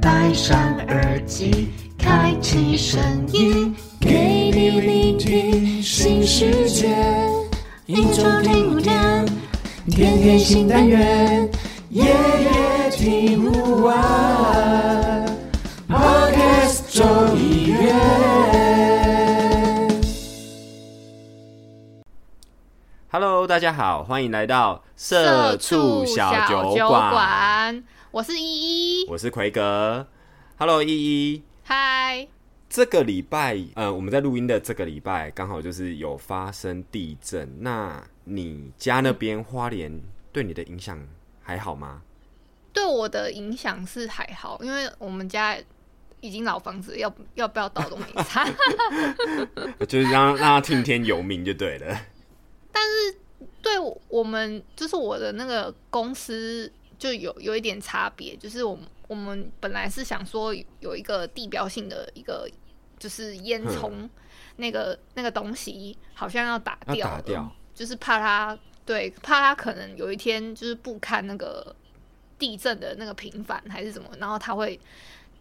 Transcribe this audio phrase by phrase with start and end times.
[0.00, 0.56] 戴上
[0.88, 2.98] 耳机，开启声
[3.32, 6.96] 音，给你聆听新世界。
[7.84, 9.26] 一周听五天，
[9.90, 11.46] 天天新单元，
[11.90, 15.26] 夜夜听不完。
[15.88, 17.92] Podcast 周一月。
[23.10, 30.06] Hello，大家好，欢迎来到社畜小酒，馆，我是依依，我是奎格。
[30.58, 32.28] Hello，依依，嗨，
[32.68, 37.62] 这个礼拜，呃，我们在录音的这个礼拜，刚好就是有发生地震。
[37.62, 39.98] 那你家那边花莲
[40.30, 41.02] 对你的影响
[41.40, 42.02] 还好吗？
[42.74, 45.56] 对我的影响是还好，因为我们家
[46.20, 48.46] 已经老房子，要要不要倒都没差。
[49.88, 51.86] 就是让让他听天由命就对了。
[52.70, 53.18] 但是
[53.62, 53.72] 对
[54.08, 56.70] 我们就是我的那个公司
[57.02, 62.48] 就有有一点差别，就是我们我们本来是想说有一个地标性的一个
[62.96, 63.90] 就是烟囱
[64.54, 71.74] 那个那个东西好像要打掉，打掉就是怕它对怕它可能有一天就是不堪那个
[72.38, 74.78] 地震的那个频繁还是什么，然后它会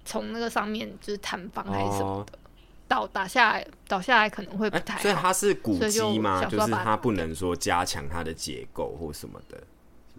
[0.03, 2.39] 从那个上面就是坍方还是什么的。
[2.87, 5.01] 倒打下来，倒下来可能会不哎、太好。
[5.03, 6.43] 所以它是古迹吗？
[6.45, 9.61] 就是它不能说加强它的结构或什么的，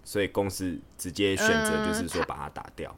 [0.03, 2.95] 所以公司直接选择就是说把它打掉。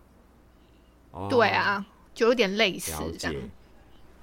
[1.12, 3.50] 哦对，啊，就有点类似了这样解。。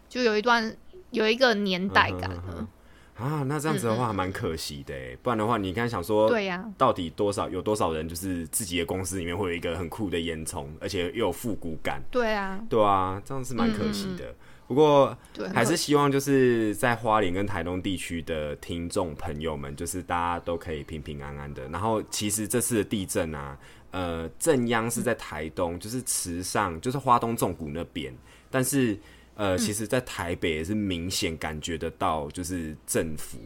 [0.09, 0.77] 就有一段
[1.11, 2.69] 有一个年代感嗯哼嗯了。
[3.15, 14.35] 啊，那这样子的话还蛮可惜的哎，不然的话，你刚才想说，对呀到底多少有多少人就是自己的公司里面会有一个很酷的烟囱，而且又有复古感，对啊，对啊，这样是蛮可惜的。
[14.73, 21.69] 不过对，还是希望就是在花莲跟台东地区的听众朋友们，就是大家都可以平平安安的。
[21.69, 23.59] 然后其实这次的地震啊，
[23.91, 28.11] 呃，震央是在台东，就是池上，就是花东纵谷那边，
[28.51, 28.99] 但是
[29.35, 33.37] 呃，其实在台北也是明显感觉得到，就是政府。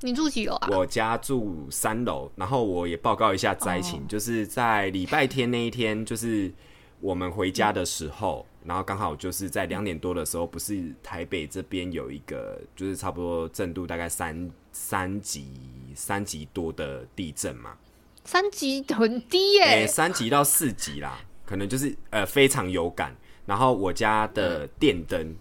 [0.00, 0.68] 你住几楼啊？
[0.72, 6.52] 我家住三楼，然后我也报告一下灾情，哦就是在礼拜天那一天，就是
[7.00, 15.50] 我们回家的时候，然后刚好就是在两点多的时候，不是台北这边有一个，就是差不多震度大概三三级
[15.94, 17.78] 三级多的地震嘛，
[18.26, 23.16] 三级很低耶、诶、三级到四级啦，可能就是呃非常有感。
[23.46, 25.34] 然后我家的电灯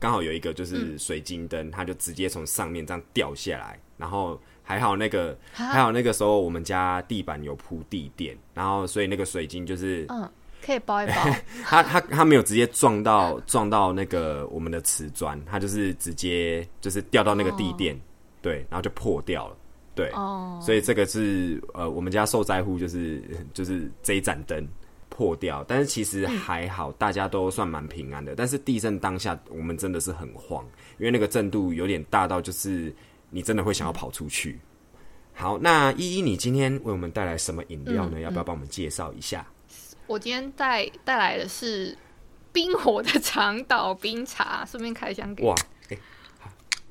[0.00, 10.28] 刚好有一个就是水晶灯，它就直接从上面这样掉下来，然后还好那个还好那个时候我们家地板有铺地垫，然后所以那个水晶就是嗯，
[10.64, 11.14] 可以包一包。
[11.64, 17.98] 他他他没有直接撞到撞到那个我们的瓷砖，他就是直接就是掉到那个地垫，
[18.40, 19.56] 对，然后就破掉了，
[19.94, 24.66] 对，哦，所以这个是呃我们家受灾户就是就是这一盏灯
[25.08, 28.34] 破掉，但是其实还好，大家都算蛮平安的。
[28.34, 30.64] 但是地震当下我们真的是很慌，
[30.98, 32.94] 因为那个震度有点大到就是
[33.30, 34.58] 你真的会想要跑出去。
[35.34, 38.20] 好，那依依，你今天为我们带来什么饮料呢？
[38.20, 39.46] 要不要帮我们介绍一下？
[40.06, 41.96] 我今天带带来的是
[42.52, 45.54] 冰火的长岛冰茶，顺便开箱给哇，
[45.88, 45.96] 哎、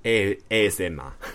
[0.03, 1.15] A A S M 啊。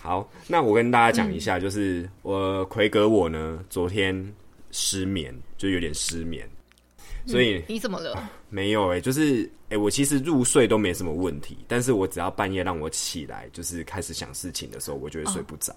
[0.00, 4.34] 好，那我跟大家讲一下，就是、我奎格我呢，昨天
[4.70, 6.48] 失眠，就有点失眠，
[7.26, 8.30] 所以你怎么了？
[8.48, 15.74] 没有哎、就是哎、我其实入睡都没什么问题，但是我只要半夜让我起来，就是开始想事情的时候，我就会睡不着。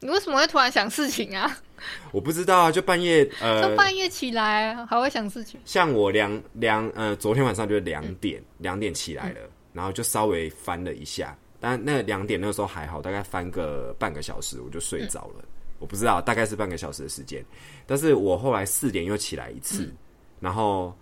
[0.00, 1.58] 你为什么会突然想事情啊？
[2.12, 5.60] 我不知道啊，就半夜呃就，半夜起来还会想事情？
[5.64, 9.40] 像我两两呃，昨天晚上就两点两、点起来了，
[9.72, 15.44] 然后就稍微翻了一下，但那两点那个时候还好，大概翻个半个小时我就睡着了。
[15.78, 17.44] 我不知道，大概是半个小时的时间，
[17.86, 19.92] 但是我后来四点又起来一次，
[20.40, 20.92] 然后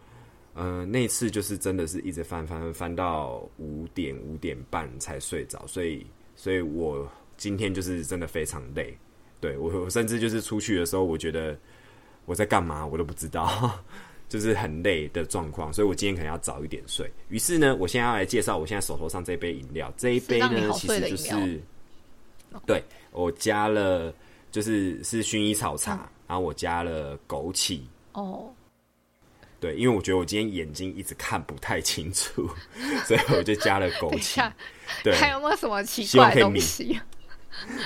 [0.52, 8.96] 呃那次就是真的是一直翻翻翻翻到五点五点半才睡着，所以所以我今天就是真的非常累。
[9.40, 11.56] 对我，我甚至就是出去的时候，我觉得
[12.24, 13.78] 我在干嘛，我都不知道，
[14.28, 17.10] 就是很累的状况，所以我今天可能要早一点睡。
[17.28, 21.60] 于是呢，我现在要来介绍我现在手头上这杯饮料，这一杯呢，其实就是
[22.64, 24.12] 对我加了，
[24.50, 27.82] 就是是薰衣草茶，嗯然后我加了枸杞。
[28.12, 28.50] 哦，
[29.60, 32.48] 对，因为我觉得我今天眼睛一直看不太清楚，
[33.06, 34.50] 所以我就加了枸杞。
[35.04, 36.98] 对，还有没有什么奇怪东西？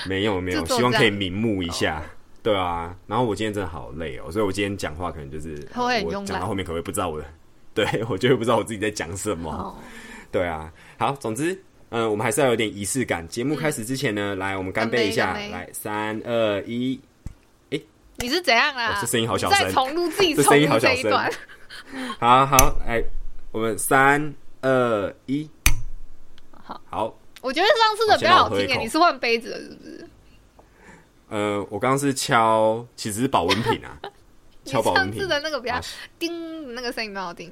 [0.07, 2.01] 没 有没有，希望可以明目一下。
[2.43, 7.25] 对啊，然后我今天真的好累哦，所以我今天讲话可能就是我讲到后面可能会不知道我的，
[7.73, 9.51] 对我就会不知道我自己在讲什么。
[9.51, 9.75] 哦，
[10.31, 11.55] 对啊，好，总之，
[11.89, 13.27] 嗯、我们还是要有点仪式感。
[13.27, 16.99] 节目开始之前呢，来我们干杯一下，来三二一，
[17.69, 17.79] 哎、
[18.17, 18.97] 你是怎样啊？
[18.99, 19.59] 这声音好小声。
[19.59, 21.31] 你再重录自己 声音好小这一段。
[22.19, 23.03] 好好，哎，
[23.51, 25.47] 我们三二一，
[26.63, 30.07] 好，好，我觉得上次的比较好听诶，我先让我喝一口你是换杯子了是不是？
[31.29, 33.99] 呃，我刚刚是敲，其实是保温瓶啊，
[34.65, 35.79] 敲保温瓶上次，的那个比较
[36.19, 37.47] 叮那个声音蛮好听。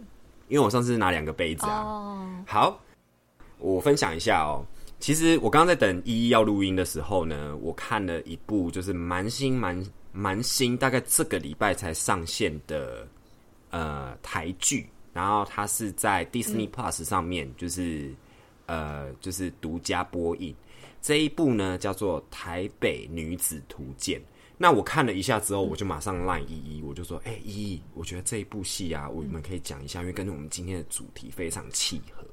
[0.47, 1.81] 因为我上次拿两个杯子啊。
[1.81, 2.79] 哦，好，
[3.57, 4.65] 我分享一下哦。
[4.99, 9.81] 其实我刚刚在等依依要录音的时候呢，我看了一部就是蛮新、蛮
[10.11, 13.07] 蛮新，大概这个礼拜才上线的
[13.69, 18.13] 呃台剧，然后它是在 Disney Plus 上面，就是、
[18.69, 20.55] 呃就是独家播映。
[21.01, 24.19] 这一部呢叫做《台北女子图鉴》。
[24.61, 32.23] 那我看了一下之后，我就马上赖依依，我就说：“哎、依依，我觉得这一部戏啊，我们可以讲一下，因为跟我们今天的主题非常契合。”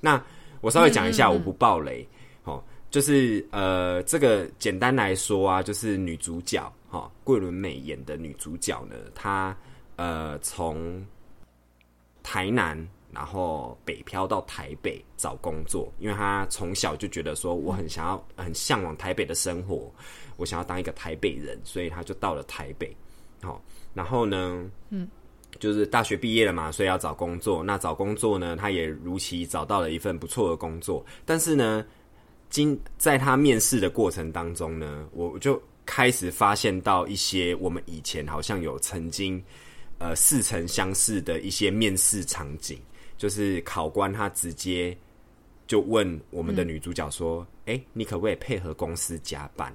[0.00, 0.22] 那
[0.62, 2.08] 我稍微讲一下，我不爆雷。
[2.44, 9.54] 哦，就是呃，这个简单来说啊，就是女主角哈、桂纶镁演的女主角呢，她
[9.96, 11.04] 呃从
[12.22, 19.90] 台南然后北漂到台北找工作，因为他从小就觉得说我很想要很向往台北的生活，
[20.36, 22.94] 我想要当一个台北人，所以他就到了台北。
[23.42, 23.62] 好、
[23.94, 25.08] 然后呢，嗯，
[25.58, 27.62] 就是大学毕业了嘛，所以要找工作。
[27.62, 31.84] 那找工作呢，他也如期找到了一份不错的工作，但是呢，
[32.50, 39.40] 今在他面试的过程当中呢，我就开始发现到一些我们以前好像有曾经
[39.98, 42.78] 呃似曾相识的一些面试场景，
[43.16, 44.96] 就是考官他直接
[45.66, 49.72] 就问我们的女主角说：“哎、你可不可以配合公司加班？”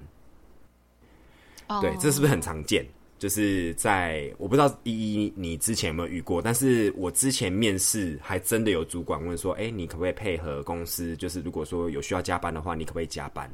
[1.68, 2.86] 哦对，这是不是很常见？
[3.18, 11.16] 就是在我不知道依依你之前有没有遇过，但是我之前面试还真的有主管问说：“哎、你可不可以配合公司？
[11.18, 13.48] 就是如果说有需要加班的话，你可不可以加班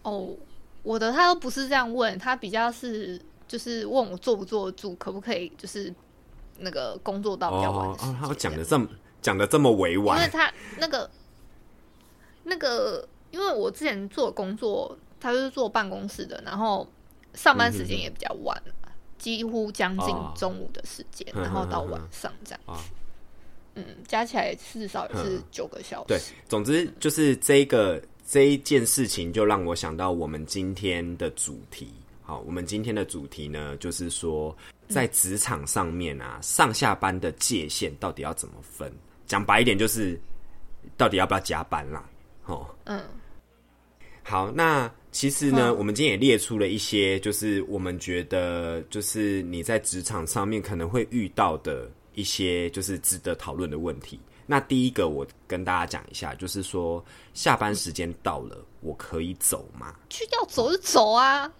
[0.00, 0.34] 哦，
[0.82, 5.94] 我的他都不是这样问，他比较是就是问我坐不坐得住，可不可以就是
[6.58, 8.88] 那个工作？”到比较晚哦，他讲的这么
[9.26, 11.10] 讲的这么委婉因为，他那个
[12.44, 16.88] 那个，因为我之前做工作，他就是坐办公室的，然后
[17.34, 18.56] 上班时间也比较晚，
[19.18, 22.84] 几乎将近哦中午的时间，嗯然后到晚上这样啊子。
[23.74, 26.06] 嗯，加起来至少也是嗯九个小时。
[26.06, 31.92] 对，总之就是这个这一件事情，就让我想到我们今天的主题。
[32.22, 34.56] 好，我们今天的主题呢，就是说
[34.88, 38.92] 在职场上面啊，上下班的界限到底要怎么分？
[39.26, 40.18] 讲白一点，就是
[40.96, 42.04] 到底要不要加班啦？
[42.46, 43.02] 哦，嗯，
[44.22, 54.20] 好，那其实呢，嗯我们今天也列出了一些，就是我们觉得，就是你在职场上面可能会遇到的一些，就是值得讨论的问题。
[54.46, 59.92] 那第一个，我跟大家讲一下，就是说下班时间到了，我可以走吗？
[60.08, 61.50] 去要走就走啊。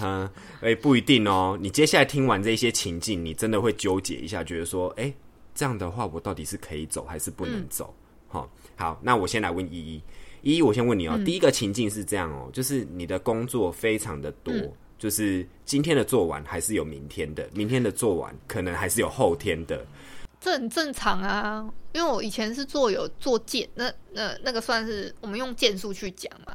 [0.00, 0.30] 嗯，
[0.62, 1.58] 哎、不一定哦。
[1.60, 5.12] 你接下来听完这些情境，你真的会纠结一下，觉得说，哎、
[5.54, 7.94] 这样的话，我到底是可以走还是不能走？
[8.28, 10.02] 好、好，那我先来问依依，
[10.42, 11.16] 依依，我先问你哦。
[11.24, 14.52] 第一个情境是这样哦，就是你的工作非常的多，
[14.98, 19.86] 就是今天的做完还是有明天的，明天的做完可能还是有后天的。
[20.40, 26.52] 这很正常啊，因为我以前是做有做件，那那那个算是我们用件数去讲嘛，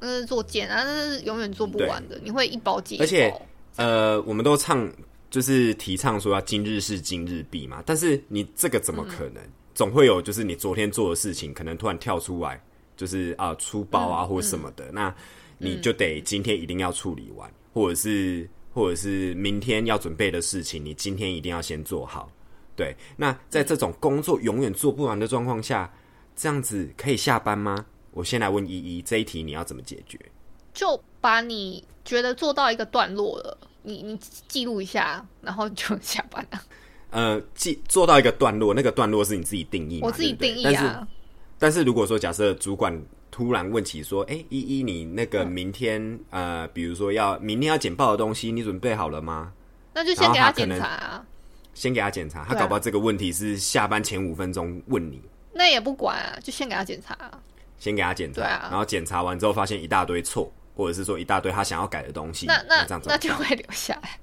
[0.00, 3.04] 那是做件啊，那是永远做不完的，你会一包接一包。
[3.04, 3.32] 而且
[3.76, 4.92] 呃，我们都唱
[5.34, 9.42] 就是提倡说要今日事今日毕嘛，但是你这个怎么可能？
[9.74, 12.62] 总会有就是你昨天做的事情，可能突然跳出来，
[12.96, 15.12] 就是啊出包啊或什么的，那
[15.58, 22.30] 你就得今天一定要处理完，或者是或者是明天要准备的事情，你今天一定要先做好。
[22.76, 25.92] 对，那在这种工作永远做不完的状况下，
[26.36, 27.84] 这样子可以下班吗？
[28.12, 30.16] 我先来问依依这一题，你要怎么解决？
[30.72, 36.60] 就把你觉得做到一个段落了，你你记录一下，然后就下班了。
[37.10, 40.08] 呃，记做到一个段落，那个段落是你自己定义嘛？
[40.08, 41.08] 我自己定义但是啊，
[41.60, 43.00] 但是如果说假设主管
[43.30, 49.52] 突然问起说，哎、依依，你那个明天、呃，比如说要明天要简报的东西，你准备好了吗？
[49.92, 51.24] 那就先给他检查啊，
[51.72, 55.22] 先给他检查，他搞不好这个问题是下班前五分钟问你，
[55.52, 57.40] 那也不管啊，就先给他检查啊。
[57.78, 64.18] 先给他检查，啊然后检查完之后发现一大堆错，或者是说一大堆他想要改的东西，那那这样那就会留下来，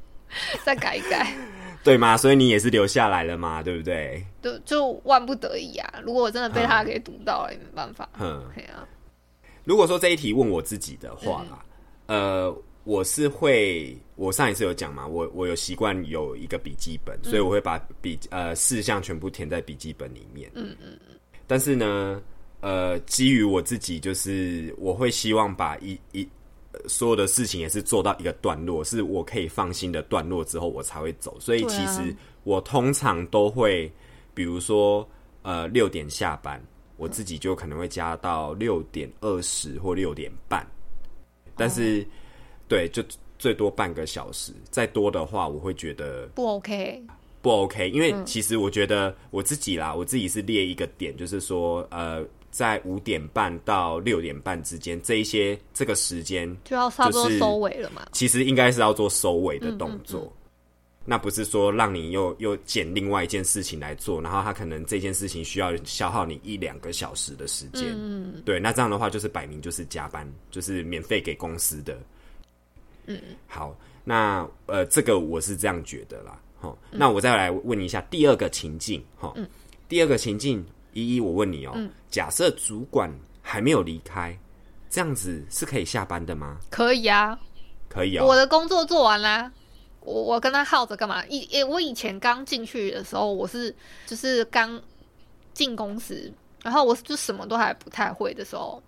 [0.64, 1.34] 再改一改，
[1.84, 2.16] 对吗？
[2.18, 4.24] 所以你也是留下来了嘛，对不对？
[4.42, 5.94] 就就万不得已啊。
[6.04, 8.08] 如果我真的被他给堵到了，也没办法。
[8.20, 8.88] 嗯，对啊，
[9.64, 11.66] 如果说这一题问我自己的话啦，
[12.08, 20.52] 嗯呃，我是会，我上一次有讲嘛，我我有习惯有一个笔记本，所以我会把笔呃事项全部填在笔记本里面。
[20.56, 21.18] 嗯嗯嗯。
[21.48, 22.22] 但是呢，
[22.62, 26.30] 呃，基于我自己，就是我会希望把一一呃
[26.88, 31.38] 所有的事情也是做到一个段落，是我可以放心的段落之后，我才会走。
[31.40, 33.92] 所以其实我通常都会，
[34.34, 35.08] 比如说
[35.42, 36.62] 呃六点下班，
[36.98, 40.66] 我自己就可能会加到六点二十或六点半，
[41.56, 42.06] 但是、
[42.68, 43.04] 对，就
[43.40, 47.04] 最多半个小时，再多的话，我会觉得不 OK，
[47.42, 58.06] 不 OK，因为其实我觉得我自己啦，我自己是列一个点，就是说，呃，在五点半到六点半之间这一些这个时间，就要差不多收尾了嘛。
[58.12, 60.32] 其实应该是要做收尾的动嗯作。
[61.04, 67.88] 那不是说让你又又捡另外一件事情来做，然后他可能这件事情需要消耗你一两个小时的时间。
[67.98, 71.98] 嗯，对，那这样的话就是摆明就是加班，就是免费给公司的。
[73.08, 76.40] 嗯，好，那呃，这个我是这样觉得啦。
[76.60, 79.04] 好，那我再来问一下第二个情境。
[79.18, 79.34] 哈，
[79.90, 81.78] 第二个情境，依依，我问你哦、
[82.10, 84.38] 假设主管还没有离开，
[84.90, 86.60] 这样子是可以下班的吗？
[86.70, 87.40] 可以啊，
[87.90, 89.52] 可以哦、我的工作做完啦。
[90.02, 91.24] 我我跟他耗着干嘛？
[91.28, 93.74] 以诶，我以前刚进去的时候，我是
[94.08, 94.82] 就是刚
[95.54, 96.34] 进公司，
[96.64, 98.82] 然后我就什么都还不太会的时候，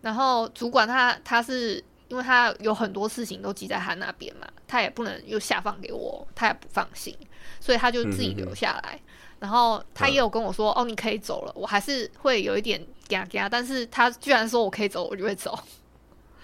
[0.00, 7.14] 然后主管他他是因为他有很多事情都记在他那边嘛，他也不能又下放给我，他也不放心，
[7.60, 8.98] 所以他就自己留下来。
[9.40, 15.58] 然后他也有跟我说：“哦，你可以走了。”我还是会有一点嘎嘎，但是他居然说我可以走，我就会走。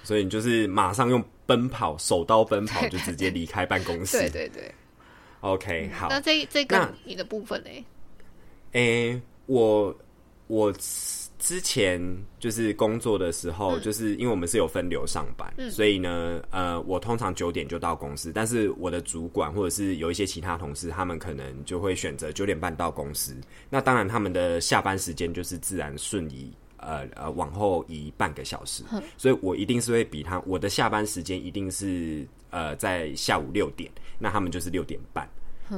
[0.03, 4.19] 所以你就是马上用奔跑，手刀 奔跑，就直接离开办公室。
[4.19, 4.75] 对对对。
[5.41, 6.09] OK，好。
[6.09, 7.71] 那这这那个你的部分呢？
[8.73, 9.95] 诶、我
[10.47, 10.73] 我
[11.45, 12.01] 之前
[12.41, 13.53] 就是工作的时嗯。
[13.53, 23.37] 候，就是因为我们是有分流上班，所以呢，呃，我通常九点就到公司，但是我的主管或者是有一些其他同事，他们可能就会选择九点半到公司。
[23.69, 26.51] 那当然，他们的下班时间就是自然顺移。
[26.87, 28.85] 呃呃，往后移半个小时，
[29.17, 35.27] 所以我一定是会比他我的下班时间一定是呃在下午六点，那他们就是六点半，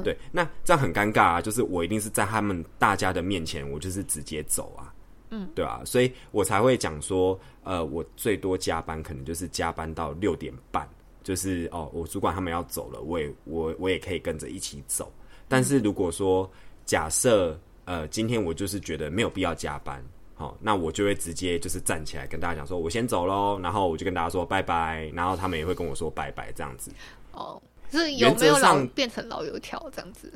[0.03, 4.86] 对，那这样很尴尬啊，就是我一定是在他们大家的面前，我就是直接走啊，
[5.29, 10.87] 嗯，对啊，所以我才会讲说，呃，我最多加班可能就是加班到六点半，
[11.23, 15.11] 就是哦，我主管他们要走了，我也我我也可以跟着一起走。
[15.47, 16.49] 但是如果说
[16.85, 20.03] 假设呃今天我就是觉得没有必要加班，
[20.35, 26.91] 好、那我就会直接就是站起来跟大家讲说，我先走喽，然后我就跟大家说拜拜，然后他们也会跟我说拜拜，这样子。
[27.31, 30.31] 哦，是有没有变成老油条这样子？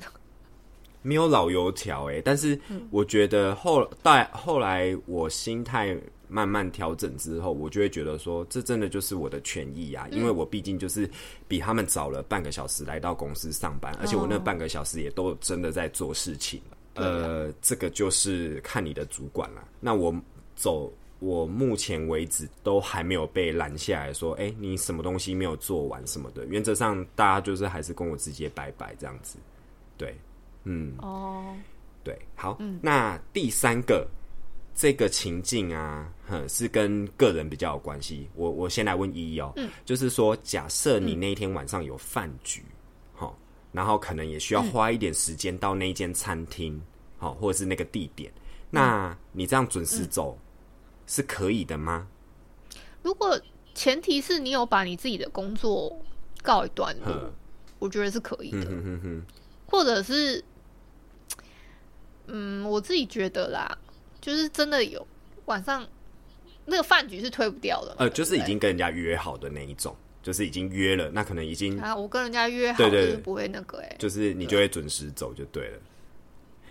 [1.02, 11.10] 没有老油条哎、但是我觉得后来后来我心态慢慢调整之后，我就会觉得说，这真的就是我的权益啊，因为我毕竟就是
[11.48, 16.62] 比他们早了半个小时来到公司上班，而且我那半个小时也都真的在做事情。
[16.94, 19.64] 呃，这个就是看你的主管了。
[19.80, 20.14] 那我
[20.56, 26.46] 走，我目前为止都还没有被拦下来说，哎、你什么东西没有做完什么的。
[26.46, 29.38] 原则上，大家就是还是跟我直接拜拜这样子。
[29.98, 30.16] 对，
[30.64, 31.56] 嗯，哦，
[32.04, 34.08] 对，好，那第三个
[34.76, 38.30] 这个情境啊，哼，是跟个人比较有关系。
[38.36, 39.54] 我我先来问依依哦，
[39.86, 42.64] 就是说，假设你那一天晚上有饭局，
[43.14, 43.38] 好、
[43.72, 46.80] 然后可能也需要花一点时间到那间餐厅，
[47.18, 48.32] 好、或者是那个地点，
[48.70, 50.38] 那你这样准时走、
[51.08, 52.08] 是可以的吗？
[53.02, 53.40] 如果
[53.74, 55.92] 前提是你有把你自己的工作
[56.44, 57.34] 告一段落嗯，
[57.80, 58.68] 我觉得是可以的。
[59.66, 60.44] 或者是，
[62.32, 63.78] 嗯，我自己觉得啦，
[64.20, 65.06] 就是真的有
[65.46, 65.86] 晚上
[66.66, 75.80] 那个饭局是推不掉的，呃，就是已经跟人家约好的那一种，就是已经约了，那可能已经啊，我跟人家约好对对对就是不会那个哎、就是你就会准时走就对了。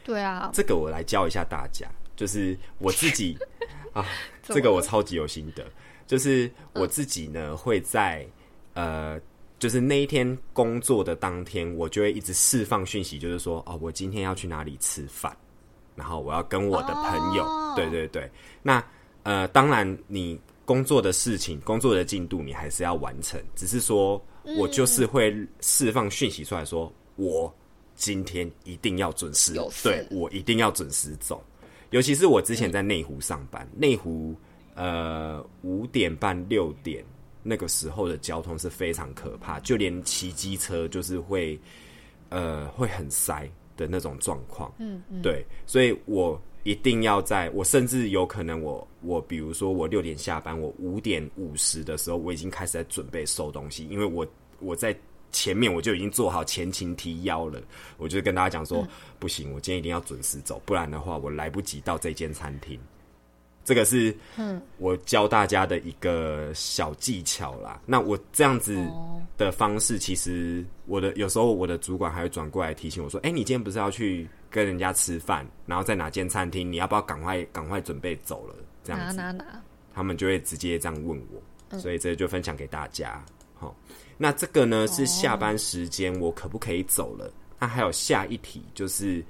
[0.03, 0.21] 对。
[0.21, 1.87] 啊，这个我来教一下大家，
[2.17, 3.37] 就是我自己
[3.93, 4.07] 啊，
[4.43, 5.65] 这个我超级有心得，
[6.07, 8.27] 就是我自己呢会在
[8.75, 9.21] 呃，
[9.59, 15.37] 就是那一天工作的当天，我就会一直释放讯息，就是说哦，我今天要去哪里吃饭，
[16.01, 17.75] 然后我要跟我的朋友，哦。
[17.77, 18.29] 对对对，
[18.63, 18.83] 那
[19.23, 24.21] 呃，当然你工作的事情、工作的进度你还是要完成，只是说
[24.57, 27.55] 我就是会释放讯息出来说，我
[27.95, 29.89] 今天一定要准时有，事。
[29.91, 31.45] 对我一定要准时走。
[31.91, 34.35] 尤其是我之前在内湖上班，内湖
[34.75, 37.05] 呃五点半六点
[37.43, 41.61] 那个时候的交通是非常可怕，就连骑机车就是会
[42.31, 43.49] 呃会很塞
[43.81, 44.71] 的那种状况。
[44.79, 54.27] 嗯嗯，对，所以我一定要在我甚至有可能我我比如说我六点下班，我五点五十的时候我已经开始在准备收东西，因为我
[54.59, 54.95] 我在
[55.33, 57.59] 前面我就已经做好前情提要了，
[57.97, 58.87] 我就跟大家讲说，
[59.19, 62.79] 不行，我今天一定要准时走，不然的话我来不及到这间餐厅。
[63.65, 64.15] 这个是
[64.79, 67.81] 我教大家的一个小技巧啦。
[67.87, 68.75] 那我这样子
[69.37, 76.73] 的方式，其实我的有时候我的主管还会转过来提醒我说：“哎、你今天不是要去跟人家吃饭，然后在哪间餐厅？
[76.73, 79.45] 你要不要赶快赶快准备走了？”这样子，
[79.95, 83.23] 他们就会直接这样问我，所以这就分享给大家。
[83.55, 83.77] 好，
[84.17, 87.31] 那这个呢是下班时间我可不可以走了？
[87.59, 89.23] 那还有下一题就是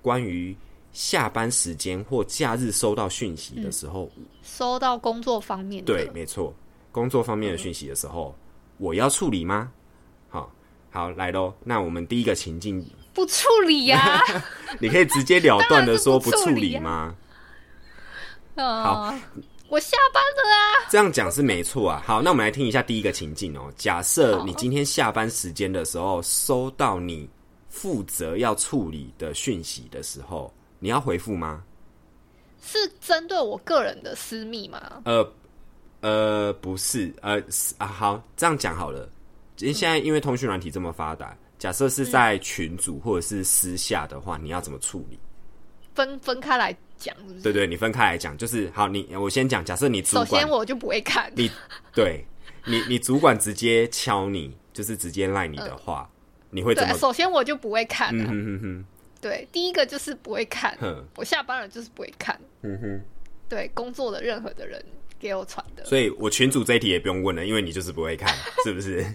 [0.00, 0.56] 关于
[0.92, 4.10] 下班时间或假日收到讯息的时候，
[4.42, 6.54] 收到工作方面的，对，没错，
[6.90, 8.34] 工作方面的讯息的时候，
[8.76, 9.72] 我要处理吗？
[10.28, 10.52] 好，
[10.90, 11.52] 好来喽。
[11.64, 12.84] 那我们第一个情境，
[13.14, 14.22] 不处理呀、
[14.80, 17.14] 你可以直截了断的说不处理吗？
[18.54, 19.14] 好，
[19.68, 22.02] 我下班了啊，这样讲是没错啊。
[22.04, 23.72] 好，那我们来听一下第一个情境哦。
[23.78, 27.26] 假设你今天下班时间的时候，收到你
[27.70, 31.62] 负责要处理的讯息的时候，你要回复吗？
[32.60, 35.00] 是针对我个人的私密吗？
[35.04, 35.32] 呃
[36.00, 39.08] 呃，不是，呃是啊，好，这样讲好了。
[39.58, 45.16] 因为现在因为通讯软体这么发达，假设是在群组或者是私下的话，你要怎么处理？
[45.94, 47.42] 分分开来讲，是不是？
[47.42, 51.48] 对对，你分开来讲，就是好，你我先讲，假设你主首管先我就不会看，你
[51.94, 52.26] 对
[52.66, 56.10] 你，你主管直接敲你，就是直接赖你的话，
[56.50, 56.98] 你会怎对，么？
[56.98, 58.10] 首先我就不会看、啊。
[58.12, 58.84] 嗯哼哼哼
[59.22, 62.38] 对，第一个就是不会看，哼我下班了就是不会看。
[62.60, 63.00] 嗯哼。
[63.48, 64.82] 对，工作的任何的人
[65.20, 69.06] 给我传的，所以我群主这一题也不用问了，因为你就是不会看， 是不是？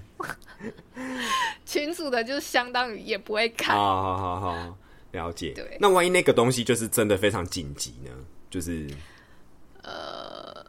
[1.66, 3.76] 群主的就是相当于也不会看。
[3.76, 4.78] 好好好好，
[5.12, 5.54] 了解。
[5.56, 8.12] 对那万一那个东西就是真的非常紧急呢？
[8.50, 8.88] 就是
[9.82, 10.66] 呃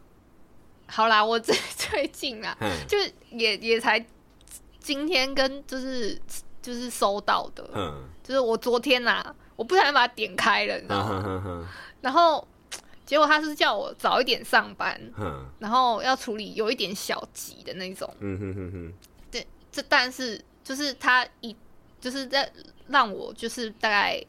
[0.87, 2.97] 好啦，我最最近啊，嗯就
[3.31, 4.03] 也也才
[4.81, 6.19] 今天跟就是
[6.63, 11.23] 就是收到的，嗯就是我昨天呐、我不小心把它点开了，你知道嗯吗？
[11.23, 11.67] 哼哼哼
[12.03, 12.47] 然后
[13.07, 18.15] 结果他是叫我早一点上班，哼然后要处理有一点小急的那种。
[18.21, 18.93] 嗯哼哼哼，
[19.31, 21.57] 对，这但是就是他一
[22.03, 22.53] 就是在
[22.87, 24.23] 让我就是大概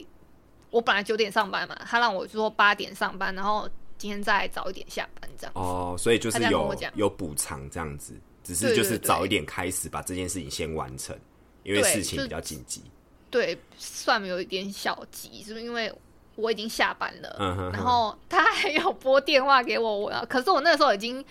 [0.70, 5.52] 我本来九点上班嘛，他让我说八点上班，然后今天再早一点下班这样。
[5.54, 11.14] 哦，所以就是有有补偿这样子，只是就是早一点开始把这件事情先完成，
[11.64, 12.82] 因为事情比较紧急。
[13.30, 15.92] 对，算有一点小急，是不是因为
[16.34, 21.24] 我已经下班了，嗯哼哼然后他还有拨电话给我，我要可是我那个时候已经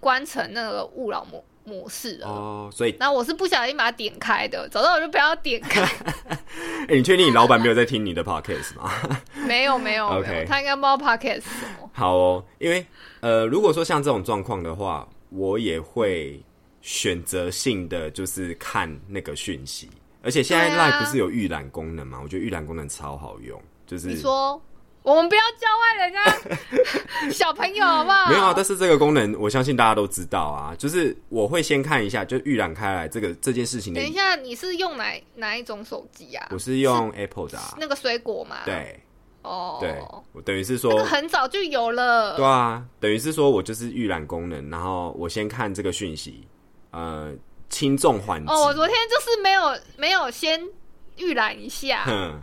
[0.00, 2.26] 关成那个勿扰模模式了。
[2.26, 5.82] 哦，所以然后我是不小心把它点开的，早知道我就不要点开。
[6.88, 8.90] 哎、你确定你老板没有在听你的 podcast 吗？
[9.46, 11.90] 没有没有没 OK 有，他应该不知道 podcast 是什么。
[11.92, 12.84] 好哦，因为
[13.20, 16.40] 呃，如果说像这种状况的话，我也会
[16.82, 19.88] 选择性的就是看那个讯息，
[20.24, 22.18] 而且现在对啊 Line 不是有预览功能吗？
[22.22, 24.60] 我觉得预览功能超好用，就是你说
[25.02, 28.30] 我们不要教坏人家 小朋友好不好？
[28.30, 36.48] 没有啊，但是这个功能我相信大家都知道啊，就是我会先看一下，就预览开来这个这件事情等，一下，你是用哪哪一种手机啊？
[36.50, 38.98] 我是用 Apple 的、啊，那个水果嘛？，对
[39.42, 39.94] 哦，对，
[40.32, 42.34] 我等于是说那个很早就有了。
[42.36, 46.48] 对啊，等于是说我就是预览功能，然后我先看这个讯息，
[46.92, 47.30] 呃，
[47.74, 48.52] 轻重缓急。
[48.52, 50.64] 哦，我昨天就是没有没有先
[51.16, 52.40] 预览一下，哼，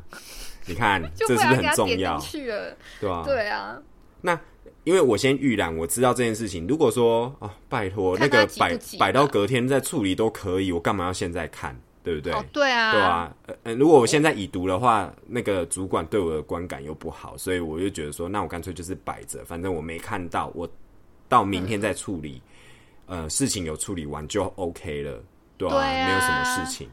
[0.65, 2.19] 你看 这是不是很重要？
[2.19, 2.75] 去了。
[2.99, 3.77] 对吧、对啊，
[4.19, 4.37] 那
[4.83, 6.67] 因为我先预览，我知道这件事情。
[6.67, 11.79] 如果说哦，拜托那个摆摆到隔天再处理都可以，我干嘛要现在看？
[12.03, 12.33] 对不对？
[12.33, 20.67] 哦，对啊，对啊，呃呃，如果我现在已读的话，那个主管对我的观感又不好，所以我就觉得说，那我干脆就是摆着，反正我没看到，我
[21.29, 22.41] 到明天再处理，
[23.11, 25.21] 呃，事情有处理完就 OK 了，
[25.57, 26.89] 对啊，没有什么事情。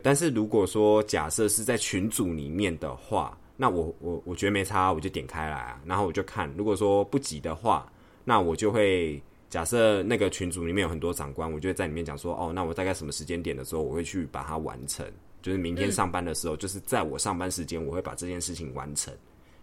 [0.00, 7.90] 但是如果说假设是在群组里面的话，那我我我觉得没差，我就点开来啊，然后我就看，如果说不急的话，
[8.24, 15.04] 那我就会假设那个群组里面有很多长官，我就会在里面讲说，哦，那我大概什么时间点的时候，我会去把它完成，
[15.42, 19.12] 就是明天上班的时候，就是在我上班时间，我会把这件事情完成，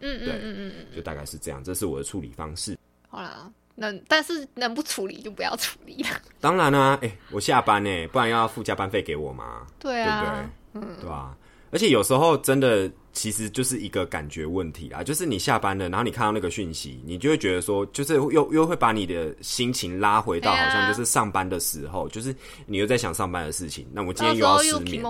[0.01, 2.77] 嗯对嗯嗯就大概是这样，这是我的处理方式。
[3.07, 6.09] 好啦，能但是能不处理就不要处理了。
[6.41, 9.65] 当然啦、哎、我下班呢、不然要付加班费给我吗？
[9.79, 10.81] 对对不啊，对？
[10.81, 11.37] 嗯，对吧、
[11.71, 22.35] 而且有时候真的其实就是一个感觉问题啦，就是你下班了，然后你看到那个讯息，你就会觉得说，就是又又会把你的心情拉回到对啊好像就是上班的时候，就是
[22.65, 25.03] 你又在想上班的事情，那我今天又要失眠。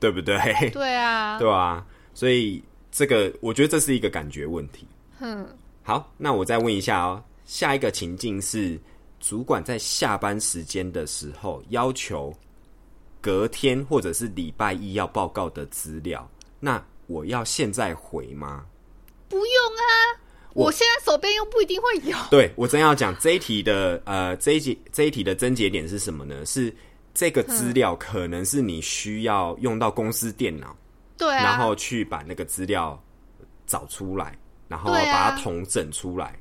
[0.00, 0.38] 对不对？
[0.72, 4.86] 对啊， 对啊，所以这个我觉得这是一个感觉问题。
[5.18, 5.44] 嗯，
[5.82, 8.78] 好，那我再问一下哦，下一个情境是
[9.18, 12.30] 主管在下班时间的时候要求
[13.22, 16.30] 隔天或者是礼拜一要报告的资料，
[16.60, 18.66] 那我要现在回吗？
[19.30, 20.20] 不用啊，
[20.52, 22.14] 我现在手边又不一定会有。
[22.30, 26.44] 对我真要讲这一题的呃这一节这一题的症结点是什么呢？
[26.44, 26.72] 是
[27.14, 30.76] 这个资料可能是你需要用到公司电脑，
[31.16, 33.02] 对啊，然后去把那个资料
[33.66, 36.37] 找出来，然后把它统整出来。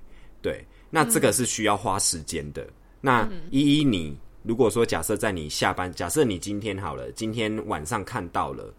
[0.89, 2.65] 对，那这个是需要花时间的。
[3.01, 8.63] 那依依你如果说假设在你下班，假设你今天好了，今天晚上看到了。
[8.65, 8.73] 嗯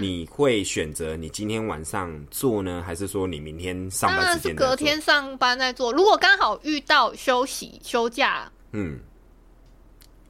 [0.00, 5.92] 你会选择你今天晚上做呢，还是说你明天上班当然是时间再做隔天上班再做。
[5.92, 8.98] 如果刚好遇到休息休假，嗯，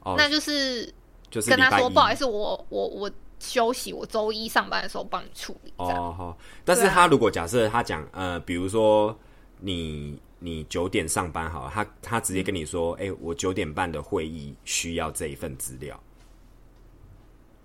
[0.01, 0.93] 哦，那就是
[1.31, 3.09] 就是跟他说一不好意思，我我我
[3.39, 5.73] 休息，我周一上班的时候帮你处理。
[5.77, 6.37] 这样哦，好。
[6.65, 9.17] 但是对啊他如果假设他讲呃，比如说
[9.61, 15.99] 你你九点上班好了，他他直接跟你说，哎、我九点半的会议需要这一份资料，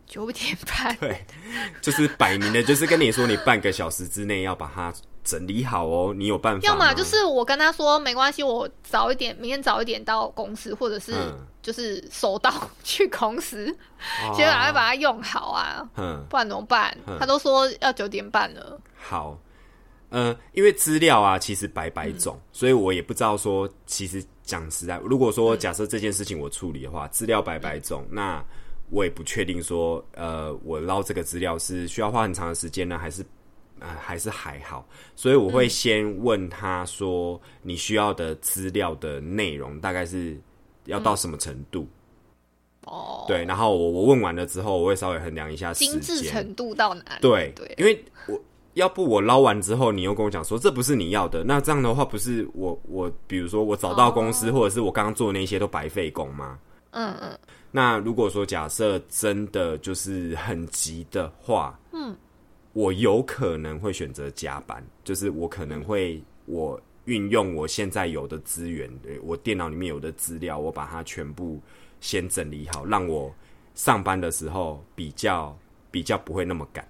[0.06, 1.24] 九点半，对，
[1.82, 6.66] 就是摆明的，就是跟你说你半个小时之内要把它整理好哦，你有办法？
[6.66, 11.46] 要么就是我跟他说没关系，我早一点，明天早一点到公司，或者是嗯。
[11.62, 12.50] 就是手到
[12.82, 13.68] 去公司，
[14.24, 14.32] 哦。
[14.34, 16.24] 先赶快把它用好啊，嗯。
[16.30, 16.96] 不然怎么办？
[17.06, 17.18] 嗯？
[17.20, 19.38] 他都说要九点半了，好，
[20.10, 28.44] 呃，因为资料啊，其实百百种，嗯所以我也不知道说，其实讲实在，如果说假设这件事情我处理的话，资料百百种，那
[28.90, 33.24] 我也不确定说，呃，我捞这个资料是需要花很长的时间呢，还是
[33.78, 40.36] 呃还是还好，所以我会先问他说，你需要的资料的内容大概是
[40.86, 41.86] 要到什么程度？
[42.86, 46.22] 哦，对，然后我我问完了之后，我会稍微衡量一下时精致。
[46.22, 47.20] 程度到哪里？
[47.20, 48.40] 对对，因为我
[48.74, 56.58] 要不我捞完之后，你又跟我讲说这不是你要的，那这样的话不是我我比如说我找到公司、或者是我刚刚做的那些都白费工吗？
[56.92, 57.38] 嗯嗯，
[57.70, 62.16] 那如果说假设真的就是很急的话，嗯，
[62.72, 71.60] 我有可能会选择加班，就是我可能会我运用我现在有的资源，对我电脑里面有的资料，我把它全部
[72.00, 73.32] 先整理好，让我
[73.74, 75.56] 上班的时候比较
[75.90, 76.86] 比较不会那么赶。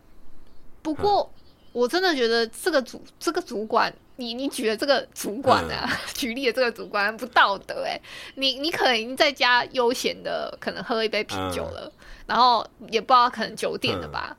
[0.82, 1.30] 不过
[1.72, 8.00] 我真的觉得这个主这个主管，你你举的这个主管啊，嗯 举例的这个主管不道德哎、
[8.34, 11.92] 你你可能已经在家悠闲的，可能喝一杯啤酒了，嗯
[12.26, 14.36] 然后也不知道可能九点了吧。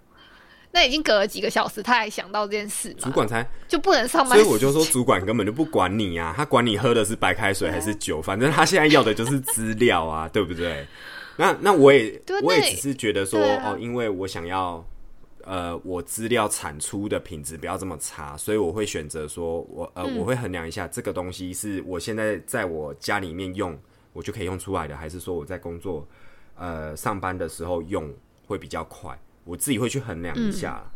[0.74, 2.96] 那已经隔了几个小时，他还想到这件事嘛？
[3.02, 4.40] 主管才就不能上班？
[4.40, 10.88] 所以我就说，主管根本就不管你啊，他管你喝的是白开水还是酒， 反正他现在要的就是资料啊，对不对？
[11.36, 14.82] 那那我也我也只是觉得说，啊哦，因为我想要
[15.46, 20.18] 呃，我资料产出的品质不要这么差，所以我会选择说我呃，嗯。
[20.18, 23.78] 我会衡量一下这个东西是我现在在我家里面用，
[24.14, 26.08] 我就可以用出来的，还是说我在工作
[26.56, 28.14] 呃上班的时候用
[28.48, 30.92] 会比较快，我自己会去衡量一下啦，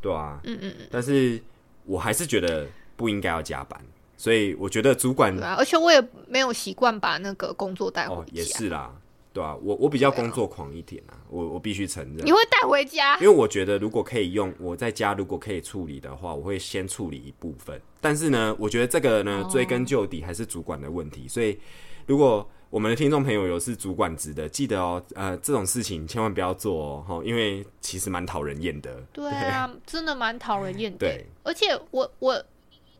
[0.00, 1.40] 对啊，嗯嗯嗯，但是
[1.84, 3.80] 我还是觉得不应该要加班，
[4.16, 8.20] 所以我觉得主管对啊，而且我也没有习惯把那个工作带回家。
[8.20, 8.92] 哦也是啦，
[9.36, 13.22] 对啊，我我比较工作狂一点啊，我我必须承认你，会带回家因？
[13.22, 17.78] 为我觉得如果可以用我在家如果可以处理的话，我会先处理一部分。
[18.00, 21.58] 但是呢，我觉得这个呢哦追根究底还是主管的问题，所以
[22.06, 29.02] 如果我们的听众朋友有是主管职的，记得哦，呃，这种事情千万不要做哦，齁因为其实蛮讨人厌的。
[29.12, 30.98] 对啊，真的蛮讨人厌的。
[30.98, 32.42] 对，而且我我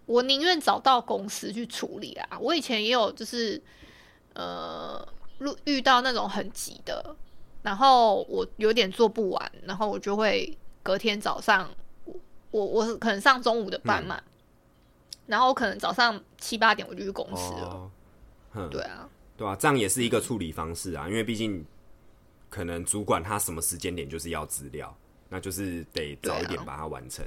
[0.05, 2.39] 我宁愿找到公司去处理啊。
[2.39, 3.61] 我以前也有就是
[4.35, 5.07] 呃
[5.41, 7.17] 遇遇到那种很急的，
[7.63, 11.69] 然后我有点做不完，然后我就会隔天早上
[12.05, 12.15] 我
[12.51, 14.21] 我我可能上中午的班嘛，
[15.27, 17.91] 然后我可能早上七八点我就去公司了。
[18.71, 21.63] 对啊，对啊，这样也是一个处理方式啊，因为毕竟
[22.49, 24.97] 可能主管他什么时间点就是要资料，
[25.29, 27.23] 那就是得早一点把它完成。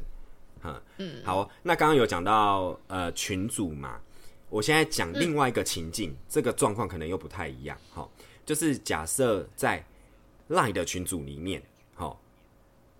[0.63, 3.99] 嗯嗯，好，那刚刚有讲到呃群组嘛，
[4.49, 7.77] 我现在讲另外一个情境，这个状况可能又不太一样。
[7.91, 8.11] 好，
[8.45, 9.85] 就是假设在
[10.47, 11.61] 赖的群组里面，
[11.95, 12.19] 好。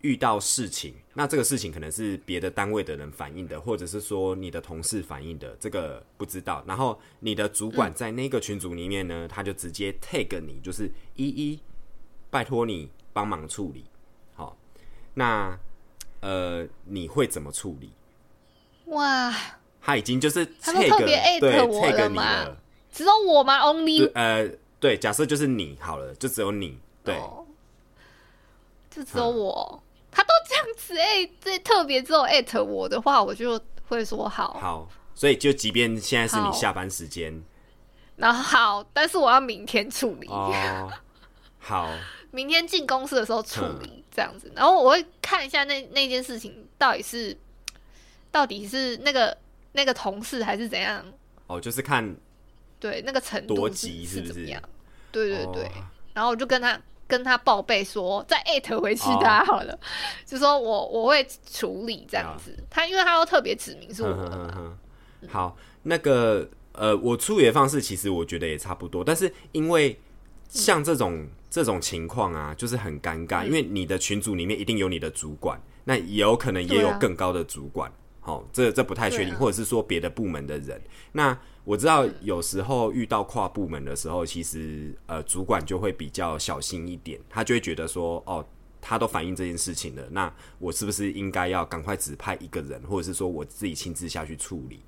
[0.02, 6.64] 遇到事情，那这个事情可能是别的单位的人反映的，或者是说你的同事反映的，这个不知道。
[6.66, 11.60] 然后你的主管在那个群组里面呢，他就直接 tag 你，就是一一
[12.30, 13.84] 拜托你帮忙处理。
[14.36, 14.58] 好，
[15.16, 15.60] 那
[16.22, 17.92] 呃你会怎么处理？
[18.86, 19.36] 哇，
[19.82, 22.46] 他已经就是他都特别艾对特我了嘛，
[22.92, 24.12] 只有我吗？Only？
[24.14, 27.16] 呃对，假设就是你好了，就只有你对。
[27.16, 27.46] 哦。
[28.90, 37.42] 就只有我，他都这样子哎、这特别只有艾特我的话，我就会说好，好，所以就即便现在是你下班时间。
[38.16, 40.92] 然后好，但是我要明天处理，哦，
[41.60, 41.90] 好。
[42.32, 43.80] 明天进公司的时候处嗯。
[43.82, 47.38] 理这样子，然后我会看一下那那件事情到底是
[48.32, 49.36] 到底是那个
[49.72, 51.04] 那个同事还是怎样？
[51.48, 52.16] 哦，就是看
[52.80, 54.34] 对，那个程度多是急是不是？
[54.34, 54.62] 是怎么样？
[55.12, 55.64] 对对对。
[55.66, 55.72] 哦
[56.14, 56.78] 然后我就跟他
[57.08, 59.80] 跟他报备说，再艾特回去他好了，
[60.26, 62.54] 就说我我会处理这样子。
[62.70, 64.76] 他因为他又特别指明是我
[65.30, 69.98] 好，那个呃，我处理的方式其实我觉得也差不多，但是因为
[70.50, 76.98] 像这种、这种情况啊，就是很尴尬，因为你的群组里面一定有你的主管，那也有可能也有啊。
[77.00, 80.82] 更高的主管，好、这这不太确定，啊或者是说别的部门的人。
[81.12, 88.46] 那我知道有时候遇到跨部门的时候，其实呃主管就会比较小心一点，他就会觉得说哦。
[88.82, 94.80] 他都反映这件事情了，那我是不是应该要赶快指派一个人，或者是说我自己亲自下去处理？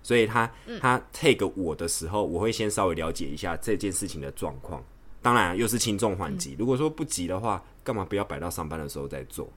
[0.00, 0.48] 所以他
[0.80, 4.80] 他 take 我的时候，我会先稍微了解一下这件事情的状况。
[5.20, 9.48] 当然又是轻重缓急，如果说不急的话，干嘛不要摆到上班的时候再做？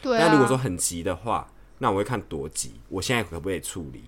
[0.00, 0.22] 对啊。
[0.22, 4.04] 但如果说很急的话，那我会看多急，我现在可不可以处理？